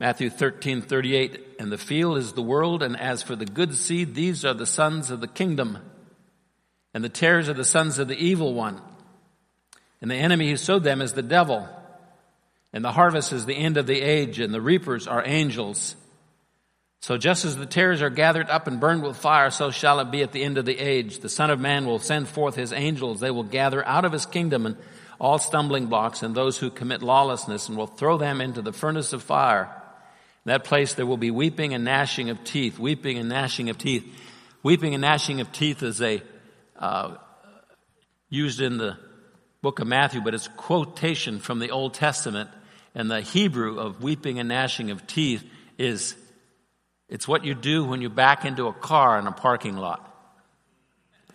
[0.00, 4.14] Matthew 13, 38, and the field is the world, and as for the good seed,
[4.14, 5.78] these are the sons of the kingdom,
[6.94, 8.80] and the tares are the sons of the evil one.
[10.00, 11.68] And the enemy who sowed them is the devil,
[12.72, 15.96] and the harvest is the end of the age, and the reapers are angels.
[17.00, 20.12] So just as the tares are gathered up and burned with fire, so shall it
[20.12, 21.18] be at the end of the age.
[21.18, 23.18] The Son of Man will send forth his angels.
[23.18, 24.76] They will gather out of his kingdom and
[25.20, 29.12] all stumbling blocks and those who commit lawlessness and will throw them into the furnace
[29.12, 29.77] of fire
[30.50, 32.78] that place there will be weeping and gnashing of teeth.
[32.78, 34.04] Weeping and gnashing of teeth.
[34.62, 36.22] Weeping and gnashing of teeth is a
[36.76, 37.16] uh,
[38.28, 38.96] used in the
[39.62, 42.50] book of Matthew, but it's quotation from the Old Testament.
[42.94, 45.44] And the Hebrew of weeping and gnashing of teeth
[45.76, 46.16] is
[47.08, 50.04] it's what you do when you back into a car in a parking lot.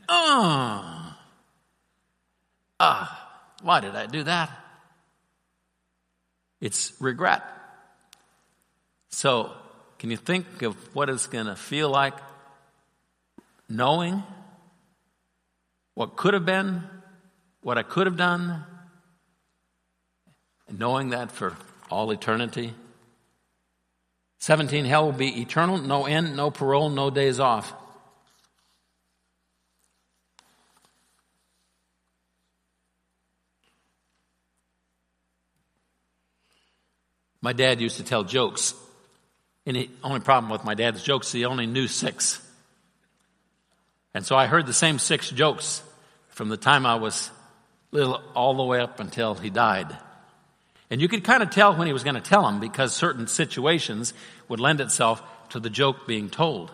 [0.09, 1.15] Oh,
[2.79, 3.29] ah,
[3.61, 4.51] why did I do that?
[6.59, 7.43] It's regret.
[9.13, 9.51] So,
[9.99, 12.15] can you think of what it's going to feel like
[13.69, 14.23] knowing
[15.93, 16.81] what could have been,
[17.61, 18.63] what I could have done,
[20.67, 21.55] and knowing that for
[21.91, 22.73] all eternity?
[24.39, 27.71] 17, hell will be eternal, no end, no parole, no days off.
[37.41, 38.73] My dad used to tell jokes
[39.65, 42.41] and the only problem with my dad's jokes, he only knew six.
[44.13, 45.81] And so I heard the same six jokes
[46.29, 47.31] from the time I was
[47.91, 49.97] little all the way up until he died.
[50.89, 53.27] And you could kind of tell when he was going to tell them because certain
[53.27, 54.13] situations
[54.49, 56.71] would lend itself to the joke being told.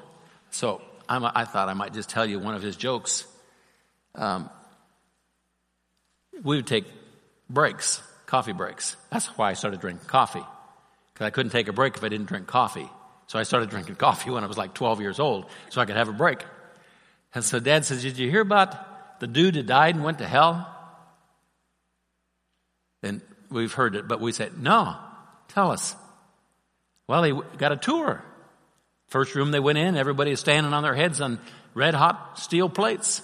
[0.52, 3.26] So I'm, i thought I might just tell you one of his jokes.
[4.16, 4.50] Um,
[6.44, 6.86] we would take
[7.50, 8.96] breaks, coffee breaks.
[9.10, 10.44] That's why I started drinking coffee.
[11.20, 12.90] Because I couldn't take a break if I didn't drink coffee.
[13.28, 15.98] So I started drinking coffee when I was like 12 years old so I could
[15.98, 16.46] have a break.
[17.36, 20.28] And so dad says, Did you hear about the dude who died and went to
[20.28, 20.74] hell?
[23.04, 24.96] And we've heard it, but we said, No,
[25.50, 25.94] tell us.
[27.06, 28.24] Well, he got a tour.
[29.08, 31.38] First room they went in, everybody is standing on their heads on
[31.74, 33.22] red hot steel plates.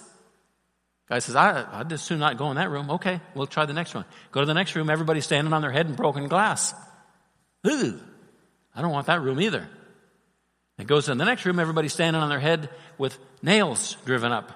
[1.08, 2.90] Guy says, I, I'd just soon not go in that room.
[2.90, 4.04] Okay, we'll try the next one.
[4.32, 6.74] Go to the next room, everybody's standing on their head in broken glass.
[7.66, 8.00] Ooh,
[8.74, 9.68] I don't want that room either.
[10.78, 14.52] It goes to the next room, everybody's standing on their head with nails driven up.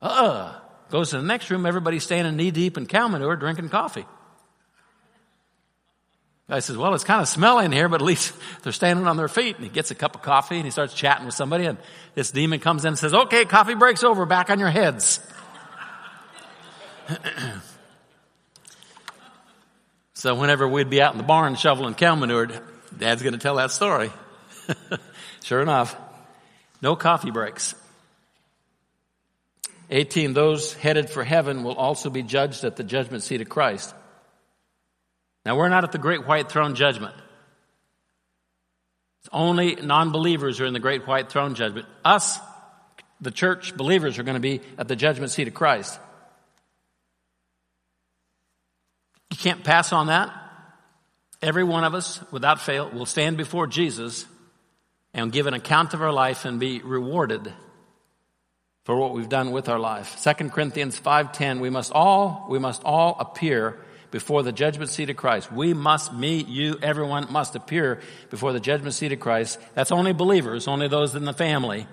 [0.00, 0.60] Uh-uh.
[0.90, 4.06] Goes to the next room, everybody's standing knee deep in cow manure drinking coffee.
[6.48, 9.16] Guy says, Well, it's kind of smelly in here, but at least they're standing on
[9.16, 9.56] their feet.
[9.56, 11.64] And he gets a cup of coffee and he starts chatting with somebody.
[11.64, 11.78] And
[12.14, 15.20] this demon comes in and says, Okay, coffee breaks over, back on your heads.
[20.24, 22.48] so, whenever we'd be out in the barn shoveling cow manure,
[22.96, 24.10] Dad's going to tell that story.
[25.44, 25.94] sure enough,
[26.80, 27.74] no coffee breaks.
[29.90, 33.94] 18, those headed for heaven will also be judged at the judgment seat of Christ.
[35.44, 37.14] Now, we're not at the great white throne judgment.
[39.20, 41.86] It's only non believers are in the great white throne judgment.
[42.02, 42.38] Us,
[43.20, 46.00] the church believers, are going to be at the judgment seat of Christ.
[49.34, 50.32] You can't pass on that.
[51.42, 54.26] Every one of us, without fail, will stand before Jesus
[55.12, 57.52] and give an account of our life and be rewarded
[58.84, 60.22] for what we've done with our life.
[60.22, 63.76] 2 Corinthians 5:10 we must all we must all appear
[64.12, 65.50] before the judgment seat of Christ.
[65.50, 67.98] We must meet you, everyone must appear
[68.30, 69.58] before the judgment seat of Christ.
[69.74, 71.88] That's only believers, only those in the family.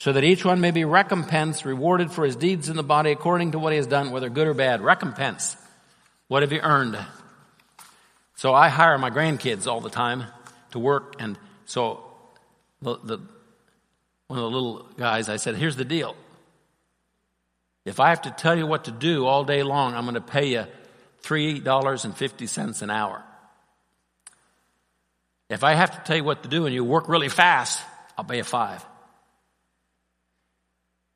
[0.00, 3.52] So that each one may be recompensed, rewarded for his deeds in the body according
[3.52, 4.80] to what he has done, whether good or bad.
[4.80, 5.56] Recompense.
[6.28, 6.98] What have you earned?
[8.36, 10.24] So I hire my grandkids all the time
[10.70, 12.04] to work, and so
[12.80, 13.18] the, the
[14.28, 16.14] one of the little guys, I said, here's the deal.
[17.86, 20.20] If I have to tell you what to do all day long, I'm going to
[20.20, 20.66] pay you
[21.22, 23.22] $3.50 an hour.
[25.48, 27.82] If I have to tell you what to do and you work really fast,
[28.18, 28.84] I'll pay you five.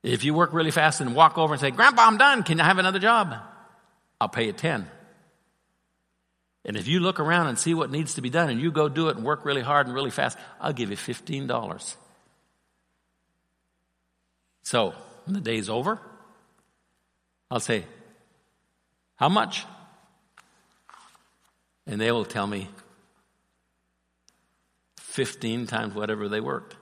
[0.02, 2.42] If you work really fast and walk over and say, Grandpa, I'm done.
[2.42, 3.34] Can I have another job?
[4.18, 4.88] I'll pay you 10.
[6.64, 8.88] And if you look around and see what needs to be done and you go
[8.88, 11.96] do it and work really hard and really fast, I'll give you $15.
[14.62, 14.94] So,
[15.24, 15.98] when the day's over,
[17.50, 17.84] I'll say,
[19.16, 19.66] How much?
[21.86, 22.68] And they will tell me
[24.98, 26.76] 15 times whatever they worked.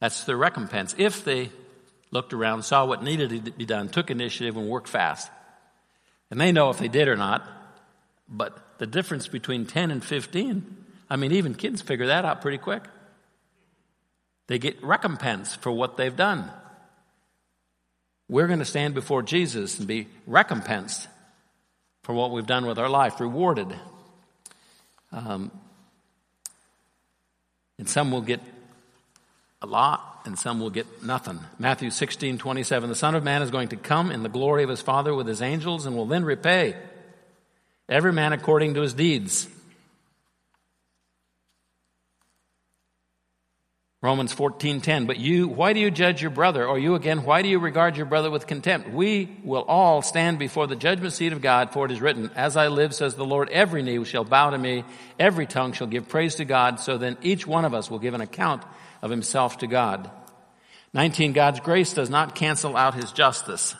[0.00, 0.94] That's their recompense.
[0.96, 1.50] If they
[2.12, 5.30] looked around, saw what needed to be done, took initiative, and worked fast.
[6.30, 7.46] And they know if they did or not.
[8.28, 10.76] But the difference between 10 and 15,
[11.10, 12.82] I mean, even kids figure that out pretty quick.
[14.46, 16.50] They get recompense for what they've done.
[18.28, 21.08] We're going to stand before Jesus and be recompensed
[22.02, 23.68] for what we've done with our life, rewarded.
[25.12, 25.50] Um,
[27.78, 28.40] and some will get
[29.60, 31.38] a lot, and some will get nothing.
[31.58, 32.88] Matthew 16, 27.
[32.88, 35.26] The Son of Man is going to come in the glory of his Father with
[35.26, 36.76] his angels and will then repay
[37.88, 39.48] every man according to his deeds.
[44.02, 46.66] Romans 14:10 But you why do you judge your brother?
[46.66, 48.90] Or you again why do you regard your brother with contempt?
[48.90, 52.56] We will all stand before the judgment seat of God for it is written as
[52.56, 54.84] I live says the Lord every knee shall bow to me
[55.20, 58.14] every tongue shall give praise to God so then each one of us will give
[58.14, 58.64] an account
[59.02, 60.10] of himself to God.
[60.92, 63.76] 19 God's grace does not cancel out his justice.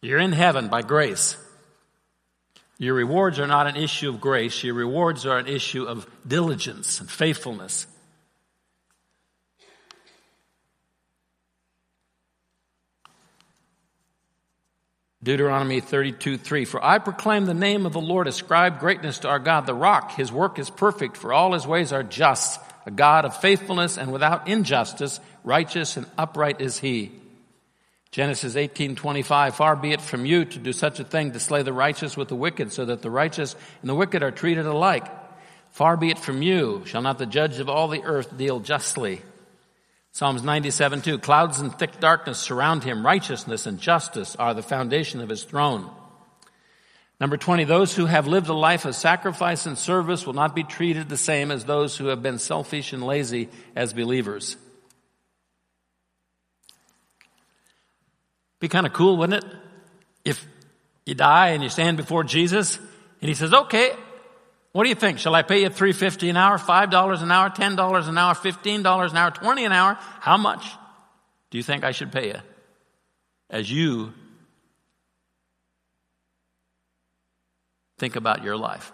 [0.00, 1.36] You're in heaven by grace
[2.82, 6.98] Your rewards are not an issue of grace your rewards are an issue of diligence
[6.98, 7.86] and faithfulness
[15.22, 16.64] Deuteronomy 32, 3.
[16.64, 20.16] For I proclaim the name of the Lord, ascribe greatness to our God, the rock.
[20.16, 22.60] His work is perfect, for all his ways are just.
[22.86, 27.21] A God of faithfulness and without injustice, righteous and upright is he.
[28.12, 31.72] Genesis 18:25 Far be it from you to do such a thing to slay the
[31.72, 35.06] righteous with the wicked so that the righteous and the wicked are treated alike.
[35.70, 39.22] Far be it from you shall not the judge of all the earth deal justly.
[40.12, 41.18] Psalms 97, 2.
[41.18, 43.04] Clouds and thick darkness surround him.
[43.04, 45.90] Righteousness and justice are the foundation of his throne.
[47.18, 50.64] Number 20, those who have lived a life of sacrifice and service will not be
[50.64, 54.58] treated the same as those who have been selfish and lazy as believers.
[58.62, 59.50] Be kind of cool, wouldn't it?
[60.24, 60.46] If
[61.04, 62.78] you die and you stand before Jesus
[63.20, 63.90] and he says, okay,
[64.70, 65.18] what do you think?
[65.18, 68.16] Shall I pay you three fifty an hour, five dollars an hour, ten dollars an
[68.16, 69.98] hour, fifteen dollars an hour, twenty an hour?
[70.20, 70.64] How much
[71.50, 72.38] do you think I should pay you?
[73.50, 74.12] As you
[77.98, 78.92] think about your life.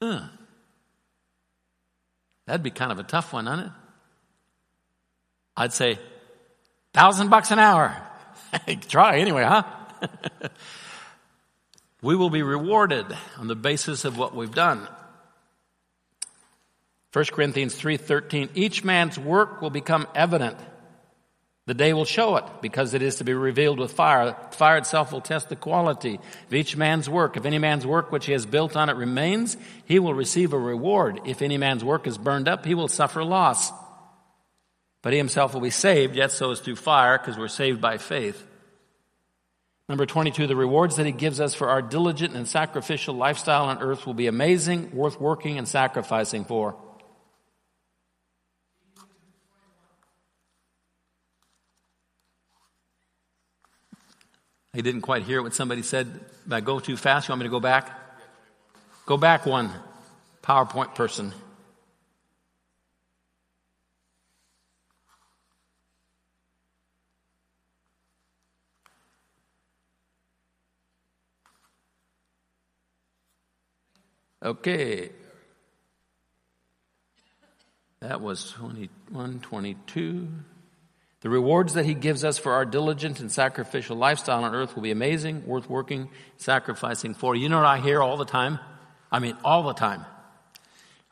[0.00, 0.30] That'd
[2.64, 3.72] be kind of a tough one, wouldn't it?
[5.56, 6.00] I'd say,
[6.98, 7.96] thousand bucks an hour.
[8.88, 9.62] Try anyway, huh?
[12.02, 14.88] we will be rewarded on the basis of what we've done.
[17.12, 20.56] 1 Corinthians 3:13 Each man's work will become evident.
[21.66, 24.34] The day will show it because it is to be revealed with fire.
[24.50, 26.18] Fire itself will test the quality
[26.48, 27.36] of each man's work.
[27.36, 30.58] If any man's work which he has built on it remains, he will receive a
[30.58, 31.20] reward.
[31.26, 33.70] If any man's work is burned up, he will suffer loss.
[35.02, 37.98] But he himself will be saved, yet so is through fire, because we're saved by
[37.98, 38.44] faith.
[39.88, 43.78] Number 22, the rewards that he gives us for our diligent and sacrificial lifestyle on
[43.78, 46.76] earth will be amazing, worth working and sacrificing for.
[54.74, 56.12] I didn't quite hear what somebody said.
[56.44, 57.26] Did I go too fast?
[57.26, 57.90] You want me to go back?
[59.06, 59.70] Go back one.
[60.42, 61.32] PowerPoint person.
[74.42, 75.10] Okay.
[78.00, 80.28] That was 21, 22.
[81.20, 84.82] The rewards that he gives us for our diligent and sacrificial lifestyle on earth will
[84.82, 87.34] be amazing, worth working, sacrificing for.
[87.34, 88.60] You know what I hear all the time?
[89.10, 90.04] I mean, all the time.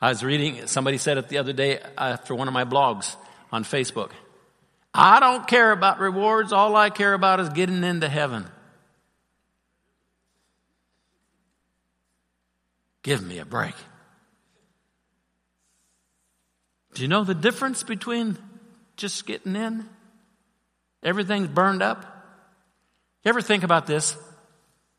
[0.00, 3.16] I was reading, somebody said it the other day after one of my blogs
[3.50, 4.10] on Facebook.
[4.94, 6.52] I don't care about rewards.
[6.52, 8.46] All I care about is getting into heaven.
[13.06, 13.76] Give me a break.
[16.94, 18.36] Do you know the difference between
[18.96, 19.88] just getting in?
[21.04, 22.02] Everything's burned up.
[23.22, 24.16] You ever think about this?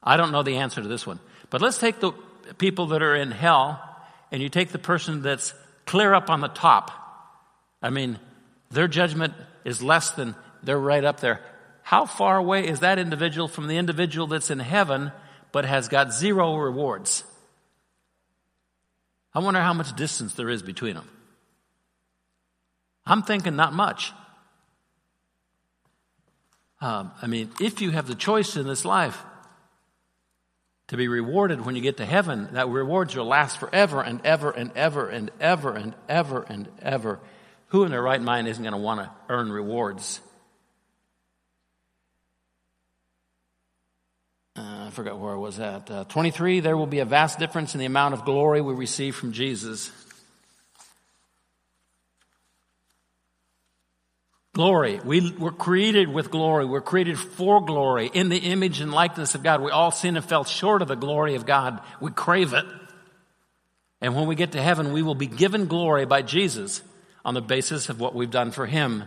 [0.01, 1.19] I don't know the answer to this one.
[1.49, 2.13] But let's take the
[2.57, 3.83] people that are in hell
[4.31, 5.53] and you take the person that's
[5.85, 6.91] clear up on the top.
[7.81, 8.19] I mean,
[8.71, 9.33] their judgment
[9.65, 10.33] is less than
[10.63, 11.41] they're right up there.
[11.83, 15.11] How far away is that individual from the individual that's in heaven
[15.51, 17.25] but has got zero rewards?
[19.37, 21.07] I wonder how much distance there is between them.
[23.05, 24.11] I'm thinking not much.
[26.81, 29.21] Um, I mean, if you have the choice in this life
[30.87, 34.49] to be rewarded when you get to heaven, that rewards will last forever and ever
[34.49, 37.19] and ever and ever and ever and ever.
[37.67, 40.19] Who in their right mind isn't going to want to earn rewards?
[44.57, 45.91] Uh, I forgot where I was at.
[45.91, 49.15] Uh, 23, there will be a vast difference in the amount of glory we receive
[49.15, 49.91] from Jesus.
[54.53, 54.99] Glory.
[55.05, 56.65] We were created with glory.
[56.65, 59.61] We're created for glory in the image and likeness of God.
[59.61, 61.79] We all sin and fell short of the glory of God.
[62.01, 62.65] We crave it.
[64.01, 66.81] And when we get to heaven, we will be given glory by Jesus
[67.23, 69.03] on the basis of what we've done for Him.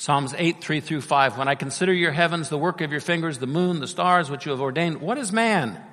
[0.00, 1.38] Psalms 8, 3 through 5.
[1.38, 4.46] When I consider your heavens, the work of your fingers, the moon, the stars, which
[4.46, 5.84] you have ordained, what is man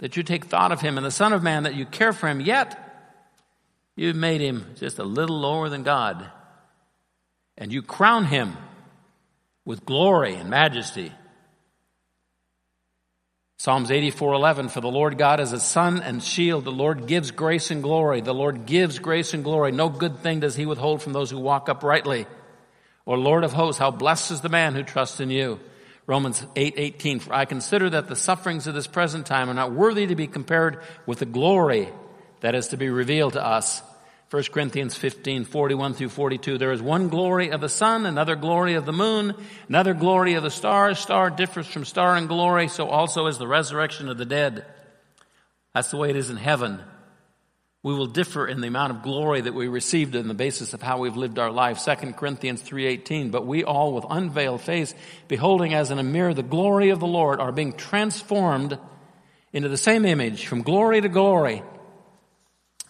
[0.00, 2.28] that you take thought of him, and the Son of Man that you care for
[2.28, 2.40] him?
[2.40, 2.78] Yet
[3.96, 6.30] you've made him just a little lower than God,
[7.56, 8.54] and you crown him
[9.64, 11.10] with glory and majesty.
[13.56, 17.70] Psalms 84:11 For the Lord God is a sun and shield the Lord gives grace
[17.70, 21.12] and glory the Lord gives grace and glory no good thing does he withhold from
[21.12, 22.26] those who walk uprightly
[23.04, 25.60] or Lord of hosts, how blessed is the man who trusts in you.
[26.06, 29.72] Romans 8, 18, for I consider that the sufferings of this present time are not
[29.72, 31.88] worthy to be compared with the glory
[32.40, 33.82] that is to be revealed to us.
[34.30, 36.56] 1 Corinthians 15, 41 through 42.
[36.56, 39.34] There is one glory of the sun, another glory of the moon,
[39.68, 41.00] another glory of the stars.
[41.00, 44.64] Star differs from star in glory, so also is the resurrection of the dead.
[45.74, 46.80] That's the way it is in heaven.
[47.82, 50.82] We will differ in the amount of glory that we received on the basis of
[50.82, 51.82] how we've lived our life.
[51.82, 54.94] 2 Corinthians 3.18, but we all with unveiled face,
[55.28, 58.78] beholding as in a mirror the glory of the Lord, are being transformed
[59.52, 61.62] into the same image from glory to glory,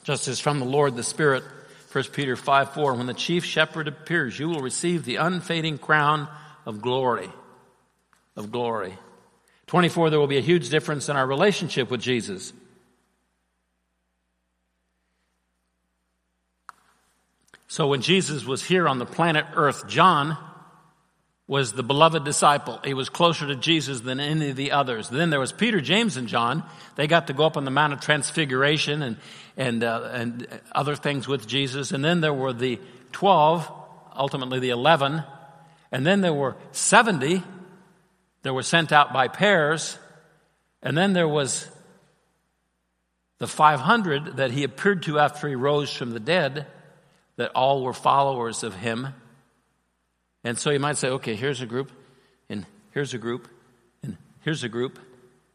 [0.03, 1.45] just as from the Lord the Spirit
[1.93, 6.28] 1 Peter 5 4, when the chief shepherd appears, you will receive the unfading crown
[6.64, 7.28] of glory.
[8.36, 8.97] Of glory.
[9.66, 12.53] 24, there will be a huge difference in our relationship with Jesus.
[17.70, 20.36] So when Jesus was here on the planet Earth, John
[21.46, 22.80] was the beloved disciple.
[22.82, 25.08] He was closer to Jesus than any of the others.
[25.08, 26.64] Then there was Peter, James, and John.
[26.96, 29.16] They got to go up on the Mount of Transfiguration and,
[29.56, 31.92] and, uh, and other things with Jesus.
[31.92, 32.80] And then there were the
[33.12, 33.70] 12,
[34.16, 35.22] ultimately the 11.
[35.92, 37.40] And then there were 70
[38.42, 39.96] that were sent out by pairs.
[40.82, 41.70] And then there was
[43.38, 46.66] the 500 that he appeared to after he rose from the dead
[47.41, 49.09] that all were followers of him.
[50.45, 51.91] And so you might say, okay, here's a group,
[52.51, 53.49] and here's a group,
[54.03, 54.99] and here's a group,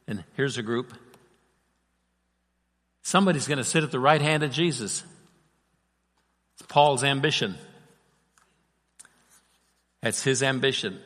[0.07, 0.95] and here's a group.
[3.03, 5.03] Somebody's going to sit at the right hand of Jesus.
[6.55, 7.53] It's Paul's ambition.
[10.01, 10.99] That's his ambition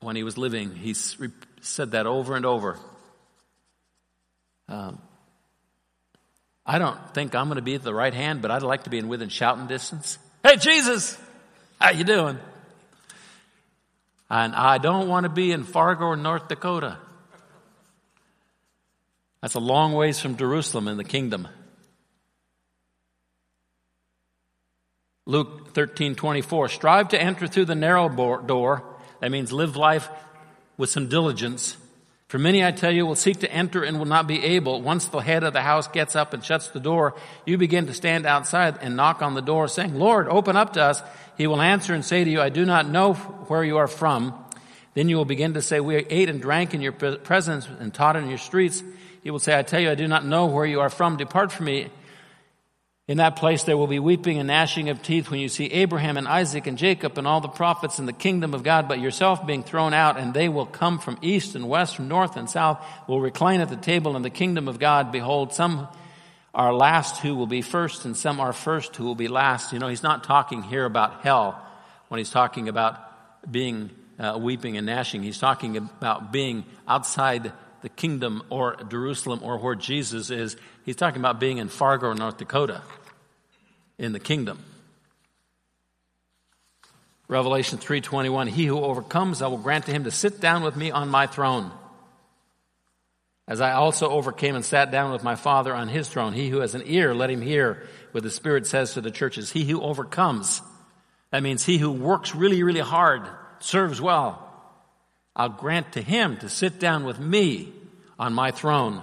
[0.00, 0.74] when he was living.
[0.74, 2.78] He said that over and over.
[4.68, 5.00] Um,
[6.68, 8.90] I don't think I'm going to be at the right hand, but I'd like to
[8.90, 10.18] be in within shouting distance.
[10.44, 11.18] Hey, Jesus,
[11.80, 12.38] how you doing?
[14.28, 16.98] And I don't want to be in Fargo, North Dakota.
[19.40, 21.48] That's a long ways from Jerusalem in the kingdom.
[25.24, 26.68] Luke 13, 24.
[26.68, 28.84] Strive to enter through the narrow door.
[29.20, 30.10] That means live life
[30.76, 31.78] with some diligence
[32.28, 34.82] for many, I tell you, will seek to enter and will not be able.
[34.82, 37.14] Once the head of the house gets up and shuts the door,
[37.46, 40.82] you begin to stand outside and knock on the door saying, Lord, open up to
[40.82, 41.02] us.
[41.38, 44.34] He will answer and say to you, I do not know where you are from.
[44.92, 48.16] Then you will begin to say, we ate and drank in your presence and taught
[48.16, 48.82] in your streets.
[49.22, 51.16] He will say, I tell you, I do not know where you are from.
[51.16, 51.88] Depart from me,
[53.08, 56.18] in that place there will be weeping and gnashing of teeth when you see Abraham
[56.18, 59.46] and Isaac and Jacob and all the prophets in the kingdom of God, but yourself
[59.46, 62.84] being thrown out, and they will come from east and west, from north and south,
[63.08, 65.10] will recline at the table in the kingdom of God.
[65.10, 65.88] Behold, some
[66.54, 69.72] are last who will be first, and some are first who will be last.
[69.72, 71.64] You know, he's not talking here about hell
[72.08, 73.00] when he's talking about
[73.50, 75.22] being uh, weeping and gnashing.
[75.22, 80.56] He's talking about being outside the kingdom or Jerusalem or where Jesus is.
[80.84, 82.82] He's talking about being in Fargo, North Dakota
[83.98, 84.58] in the kingdom.
[87.28, 90.90] Revelation 3:21 He who overcomes I will grant to him to sit down with me
[90.90, 91.70] on my throne.
[93.46, 96.60] As I also overcame and sat down with my Father on his throne he who
[96.60, 99.52] has an ear let him hear what the Spirit says to the churches.
[99.52, 100.62] He who overcomes
[101.30, 103.22] that means he who works really really hard
[103.60, 104.44] serves well
[105.36, 107.72] I'll grant to him to sit down with me
[108.18, 109.02] on my throne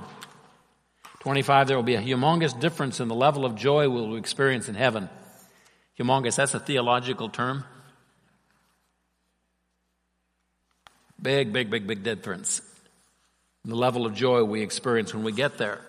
[1.25, 4.75] 25, there will be a humongous difference in the level of joy we'll experience in
[4.75, 5.09] heaven.
[5.99, 7.63] Humongous, that's a theological term.
[11.19, 12.61] Big, big, big, big difference
[13.63, 15.81] in the level of joy we experience when we get there.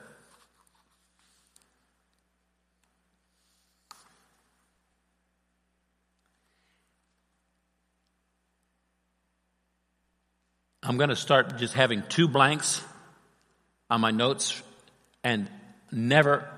[10.82, 12.82] I'm going to start just having two blanks
[13.90, 14.62] on my notes
[15.26, 15.50] and
[15.90, 16.48] never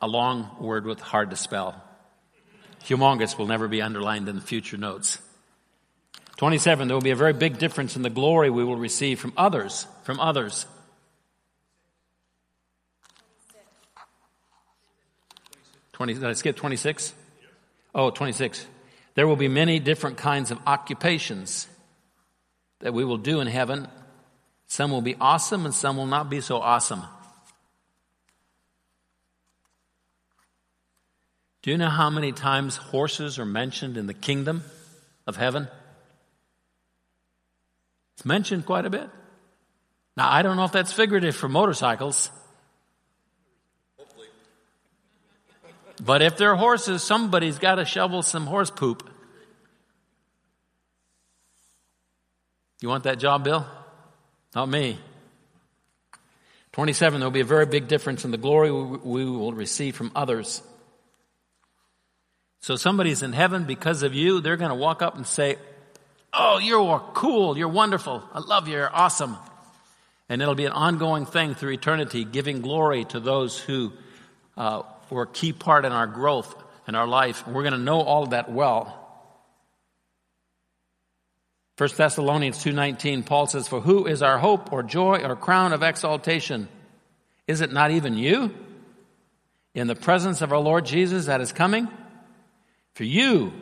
[0.00, 1.82] a long word with hard to spell.
[2.84, 5.18] Humongous will never be underlined in the future notes.
[6.36, 9.32] 27, there will be a very big difference in the glory we will receive from
[9.36, 10.64] others, from others.
[15.92, 17.14] Twenty, did I skip 26?
[17.96, 18.64] Oh, 26.
[19.16, 21.66] There will be many different kinds of occupations
[22.78, 23.88] that we will do in heaven.
[24.68, 27.02] Some will be awesome and some will not be so awesome.
[31.64, 34.64] Do you know how many times horses are mentioned in the kingdom
[35.26, 35.66] of heaven?
[38.12, 39.08] It's mentioned quite a bit.
[40.14, 42.30] Now, I don't know if that's figurative for motorcycles.
[46.02, 49.08] But if they're horses, somebody's got to shovel some horse poop.
[52.82, 53.66] You want that job, Bill?
[54.54, 54.98] Not me.
[56.72, 60.12] 27, there will be a very big difference in the glory we will receive from
[60.14, 60.60] others.
[62.64, 65.56] So somebody's in heaven because of you, they're going to walk up and say,
[66.32, 67.58] Oh, you're cool.
[67.58, 68.22] You're wonderful.
[68.32, 68.76] I love you.
[68.76, 69.36] You're awesome.
[70.30, 73.92] And it'll be an ongoing thing through eternity, giving glory to those who
[74.56, 76.56] uh, were a key part in our growth
[76.88, 77.46] in our life.
[77.46, 78.98] We're going to know all of that well.
[81.76, 85.82] 1 Thessalonians 2.19, Paul says, For who is our hope or joy or crown of
[85.82, 86.68] exaltation?
[87.46, 88.54] Is it not even you?
[89.74, 91.90] In the presence of our Lord Jesus that is coming?
[92.94, 93.52] For you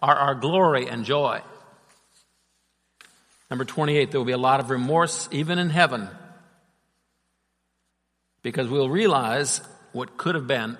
[0.00, 1.40] are our glory and joy.
[3.50, 6.08] Number 28, there will be a lot of remorse even in heaven
[8.42, 9.60] because we'll realize
[9.92, 10.78] what could have been,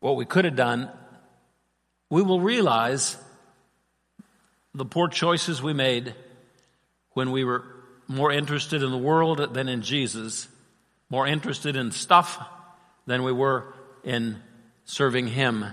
[0.00, 0.90] what we could have done.
[2.10, 3.16] We will realize
[4.74, 6.14] the poor choices we made
[7.12, 7.64] when we were
[8.06, 10.46] more interested in the world than in Jesus,
[11.10, 12.38] more interested in stuff
[13.06, 14.40] than we were in
[14.86, 15.66] serving Him.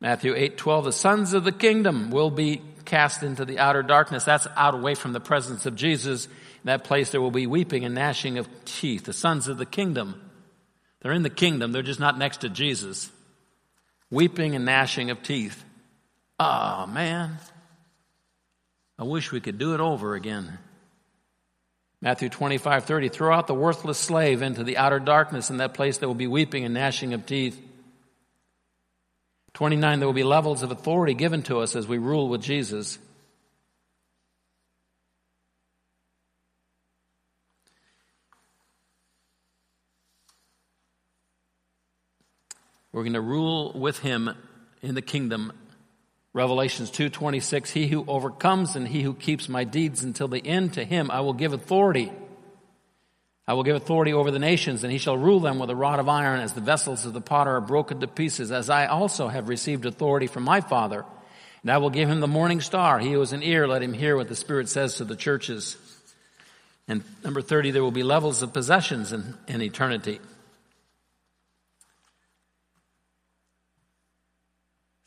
[0.00, 4.24] Matthew 8 12, the sons of the kingdom will be cast into the outer darkness.
[4.24, 6.26] That's out away from the presence of Jesus.
[6.26, 6.32] In
[6.64, 9.04] that place there will be weeping and gnashing of teeth.
[9.04, 10.20] The sons of the kingdom.
[11.00, 13.10] They're in the kingdom, they're just not next to Jesus.
[14.10, 15.62] Weeping and gnashing of teeth.
[16.38, 17.38] Oh man.
[18.98, 20.58] I wish we could do it over again.
[22.02, 25.50] Matthew 25, 30, throw out the worthless slave into the outer darkness.
[25.50, 27.60] In that place there will be weeping and gnashing of teeth.
[29.54, 32.98] 29, there will be levels of authority given to us as we rule with Jesus.
[42.92, 44.30] We're going to rule with him
[44.82, 45.52] in the kingdom.
[46.32, 50.84] Revelations 2:26 He who overcomes and he who keeps my deeds until the end to
[50.84, 52.12] him I will give authority
[53.50, 55.98] I will give authority over the nations, and he shall rule them with a rod
[55.98, 59.26] of iron, as the vessels of the potter are broken to pieces, as I also
[59.26, 61.04] have received authority from my Father.
[61.62, 63.00] And I will give him the morning star.
[63.00, 65.76] He who has an ear, let him hear what the Spirit says to the churches.
[66.86, 70.20] And number 30, there will be levels of possessions in, in eternity.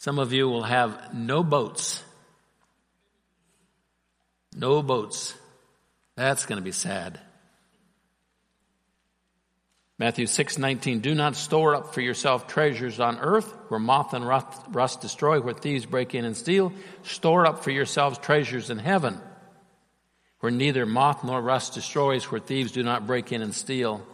[0.03, 2.03] Some of you will have no boats.
[4.53, 5.33] No boats.
[6.17, 7.21] That's going to be sad.
[9.97, 14.27] Matthew 6, 19, do not store up for yourself treasures on earth where moth and
[14.27, 16.73] rust destroy, where thieves break in and steal.
[17.03, 19.21] Store up for yourselves treasures in heaven
[20.41, 24.05] where neither moth nor rust destroys, where thieves do not break in and steal.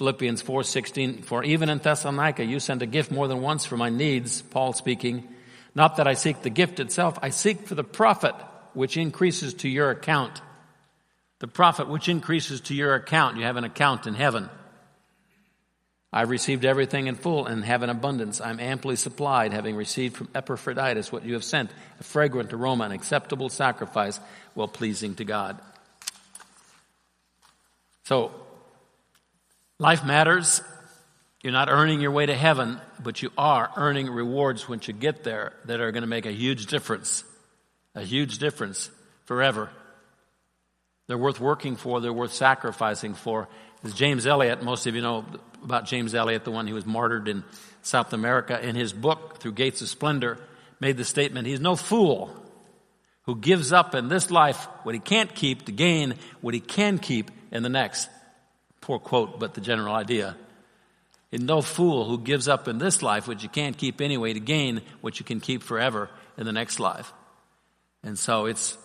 [0.00, 3.90] Philippians 4:16 For even in Thessalonica you sent a gift more than once for my
[3.90, 5.28] needs, Paul speaking.
[5.74, 8.34] Not that I seek the gift itself, I seek for the profit
[8.72, 10.40] which increases to your account.
[11.40, 13.36] The profit which increases to your account.
[13.36, 14.48] You have an account in heaven.
[16.10, 18.40] I've received everything in full and have an abundance.
[18.40, 21.70] I'm amply supplied, having received from Epaphroditus what you have sent,
[22.00, 24.18] a fragrant aroma, an acceptable sacrifice,
[24.54, 25.60] well pleasing to God.
[28.04, 28.32] So,
[29.80, 30.60] life matters.
[31.42, 35.24] You're not earning your way to heaven, but you are earning rewards once you get
[35.24, 37.24] there that are going to make a huge difference.
[37.94, 38.90] A huge difference
[39.24, 39.70] forever.
[41.08, 43.48] They're worth working for, they're worth sacrificing for.
[43.82, 45.24] As James Elliot, most of you know
[45.64, 47.42] about James Elliot, the one who was martyred in
[47.82, 50.38] South America, in his book, Through Gates of Splendor,
[50.78, 52.36] made the statement, he's no fool
[53.22, 56.98] who gives up in this life what he can't keep to gain what he can
[56.98, 58.10] keep in the next.
[58.80, 60.36] Poor quote, but the general idea.
[61.30, 64.40] He's no fool who gives up in this life what you can't keep anyway to
[64.40, 67.12] gain what you can keep forever in the next life.
[68.02, 68.76] And so it's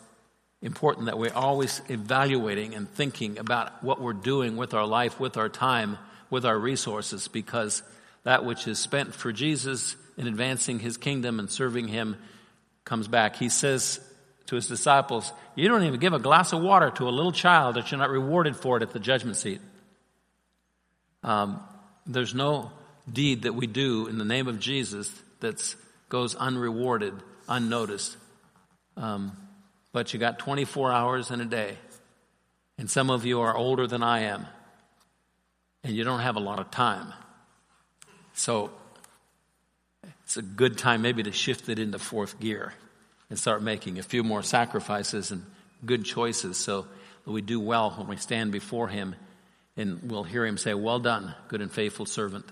[0.61, 5.37] important that we're always evaluating and thinking about what we're doing with our life, with
[5.37, 5.97] our time,
[6.29, 7.81] with our resources because
[8.23, 12.17] that which is spent for Jesus in advancing his kingdom and serving him
[12.83, 13.35] comes back.
[13.35, 13.99] He says
[14.47, 17.75] to his disciples, You don't even give a glass of water to a little child
[17.75, 19.61] that you're not rewarded for it at the judgment seat.
[21.25, 21.59] Um,
[22.05, 22.71] there's no
[23.11, 25.11] deed that we do in the name of Jesus
[25.41, 25.75] that
[26.07, 27.13] goes unrewarded,
[27.49, 28.15] unnoticed.
[28.95, 29.35] Um,
[29.91, 31.77] but you got 24 hours in a day.
[32.77, 34.47] And some of you are older than I am
[35.85, 37.13] and you don't have a lot of time.
[38.33, 38.71] So
[40.23, 42.73] it's a good time maybe to shift it into fourth gear
[43.29, 45.45] and start making a few more sacrifices and
[45.85, 46.87] good choices so
[47.23, 49.15] that we do well when we stand before Him
[49.77, 52.45] and we'll hear Him say, Well done, good and faithful servant.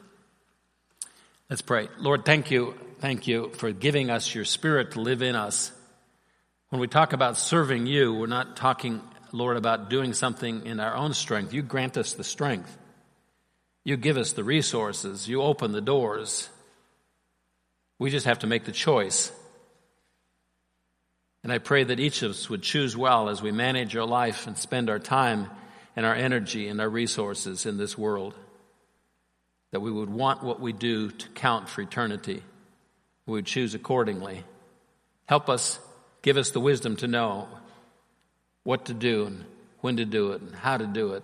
[1.50, 1.90] Let's pray.
[2.00, 2.76] Lord, thank you.
[3.00, 5.72] Thank you for giving us your Spirit to live in us.
[6.70, 9.02] When we talk about serving you, we're not talking,
[9.32, 11.54] Lord, about doing something in our own strength.
[11.54, 12.76] You grant us the strength.
[13.84, 15.28] You give us the resources.
[15.28, 16.50] You open the doors.
[18.00, 19.32] We just have to make the choice.
[21.44, 24.48] And I pray that each of us would choose well as we manage our life
[24.48, 25.50] and spend our time
[25.96, 28.34] and our energy and our resources in this world.
[29.72, 32.44] That we would want what we do to count for eternity.
[33.26, 34.44] We would choose accordingly.
[35.26, 35.80] Help us,
[36.22, 37.48] give us the wisdom to know
[38.64, 39.46] what to do and
[39.82, 41.24] when to do it and how to do it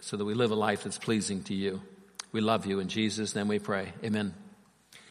[0.00, 1.80] so that we live a life that's pleasing to you.
[2.32, 2.80] We love you.
[2.80, 3.92] In Jesus' name we pray.
[4.04, 4.34] Amen.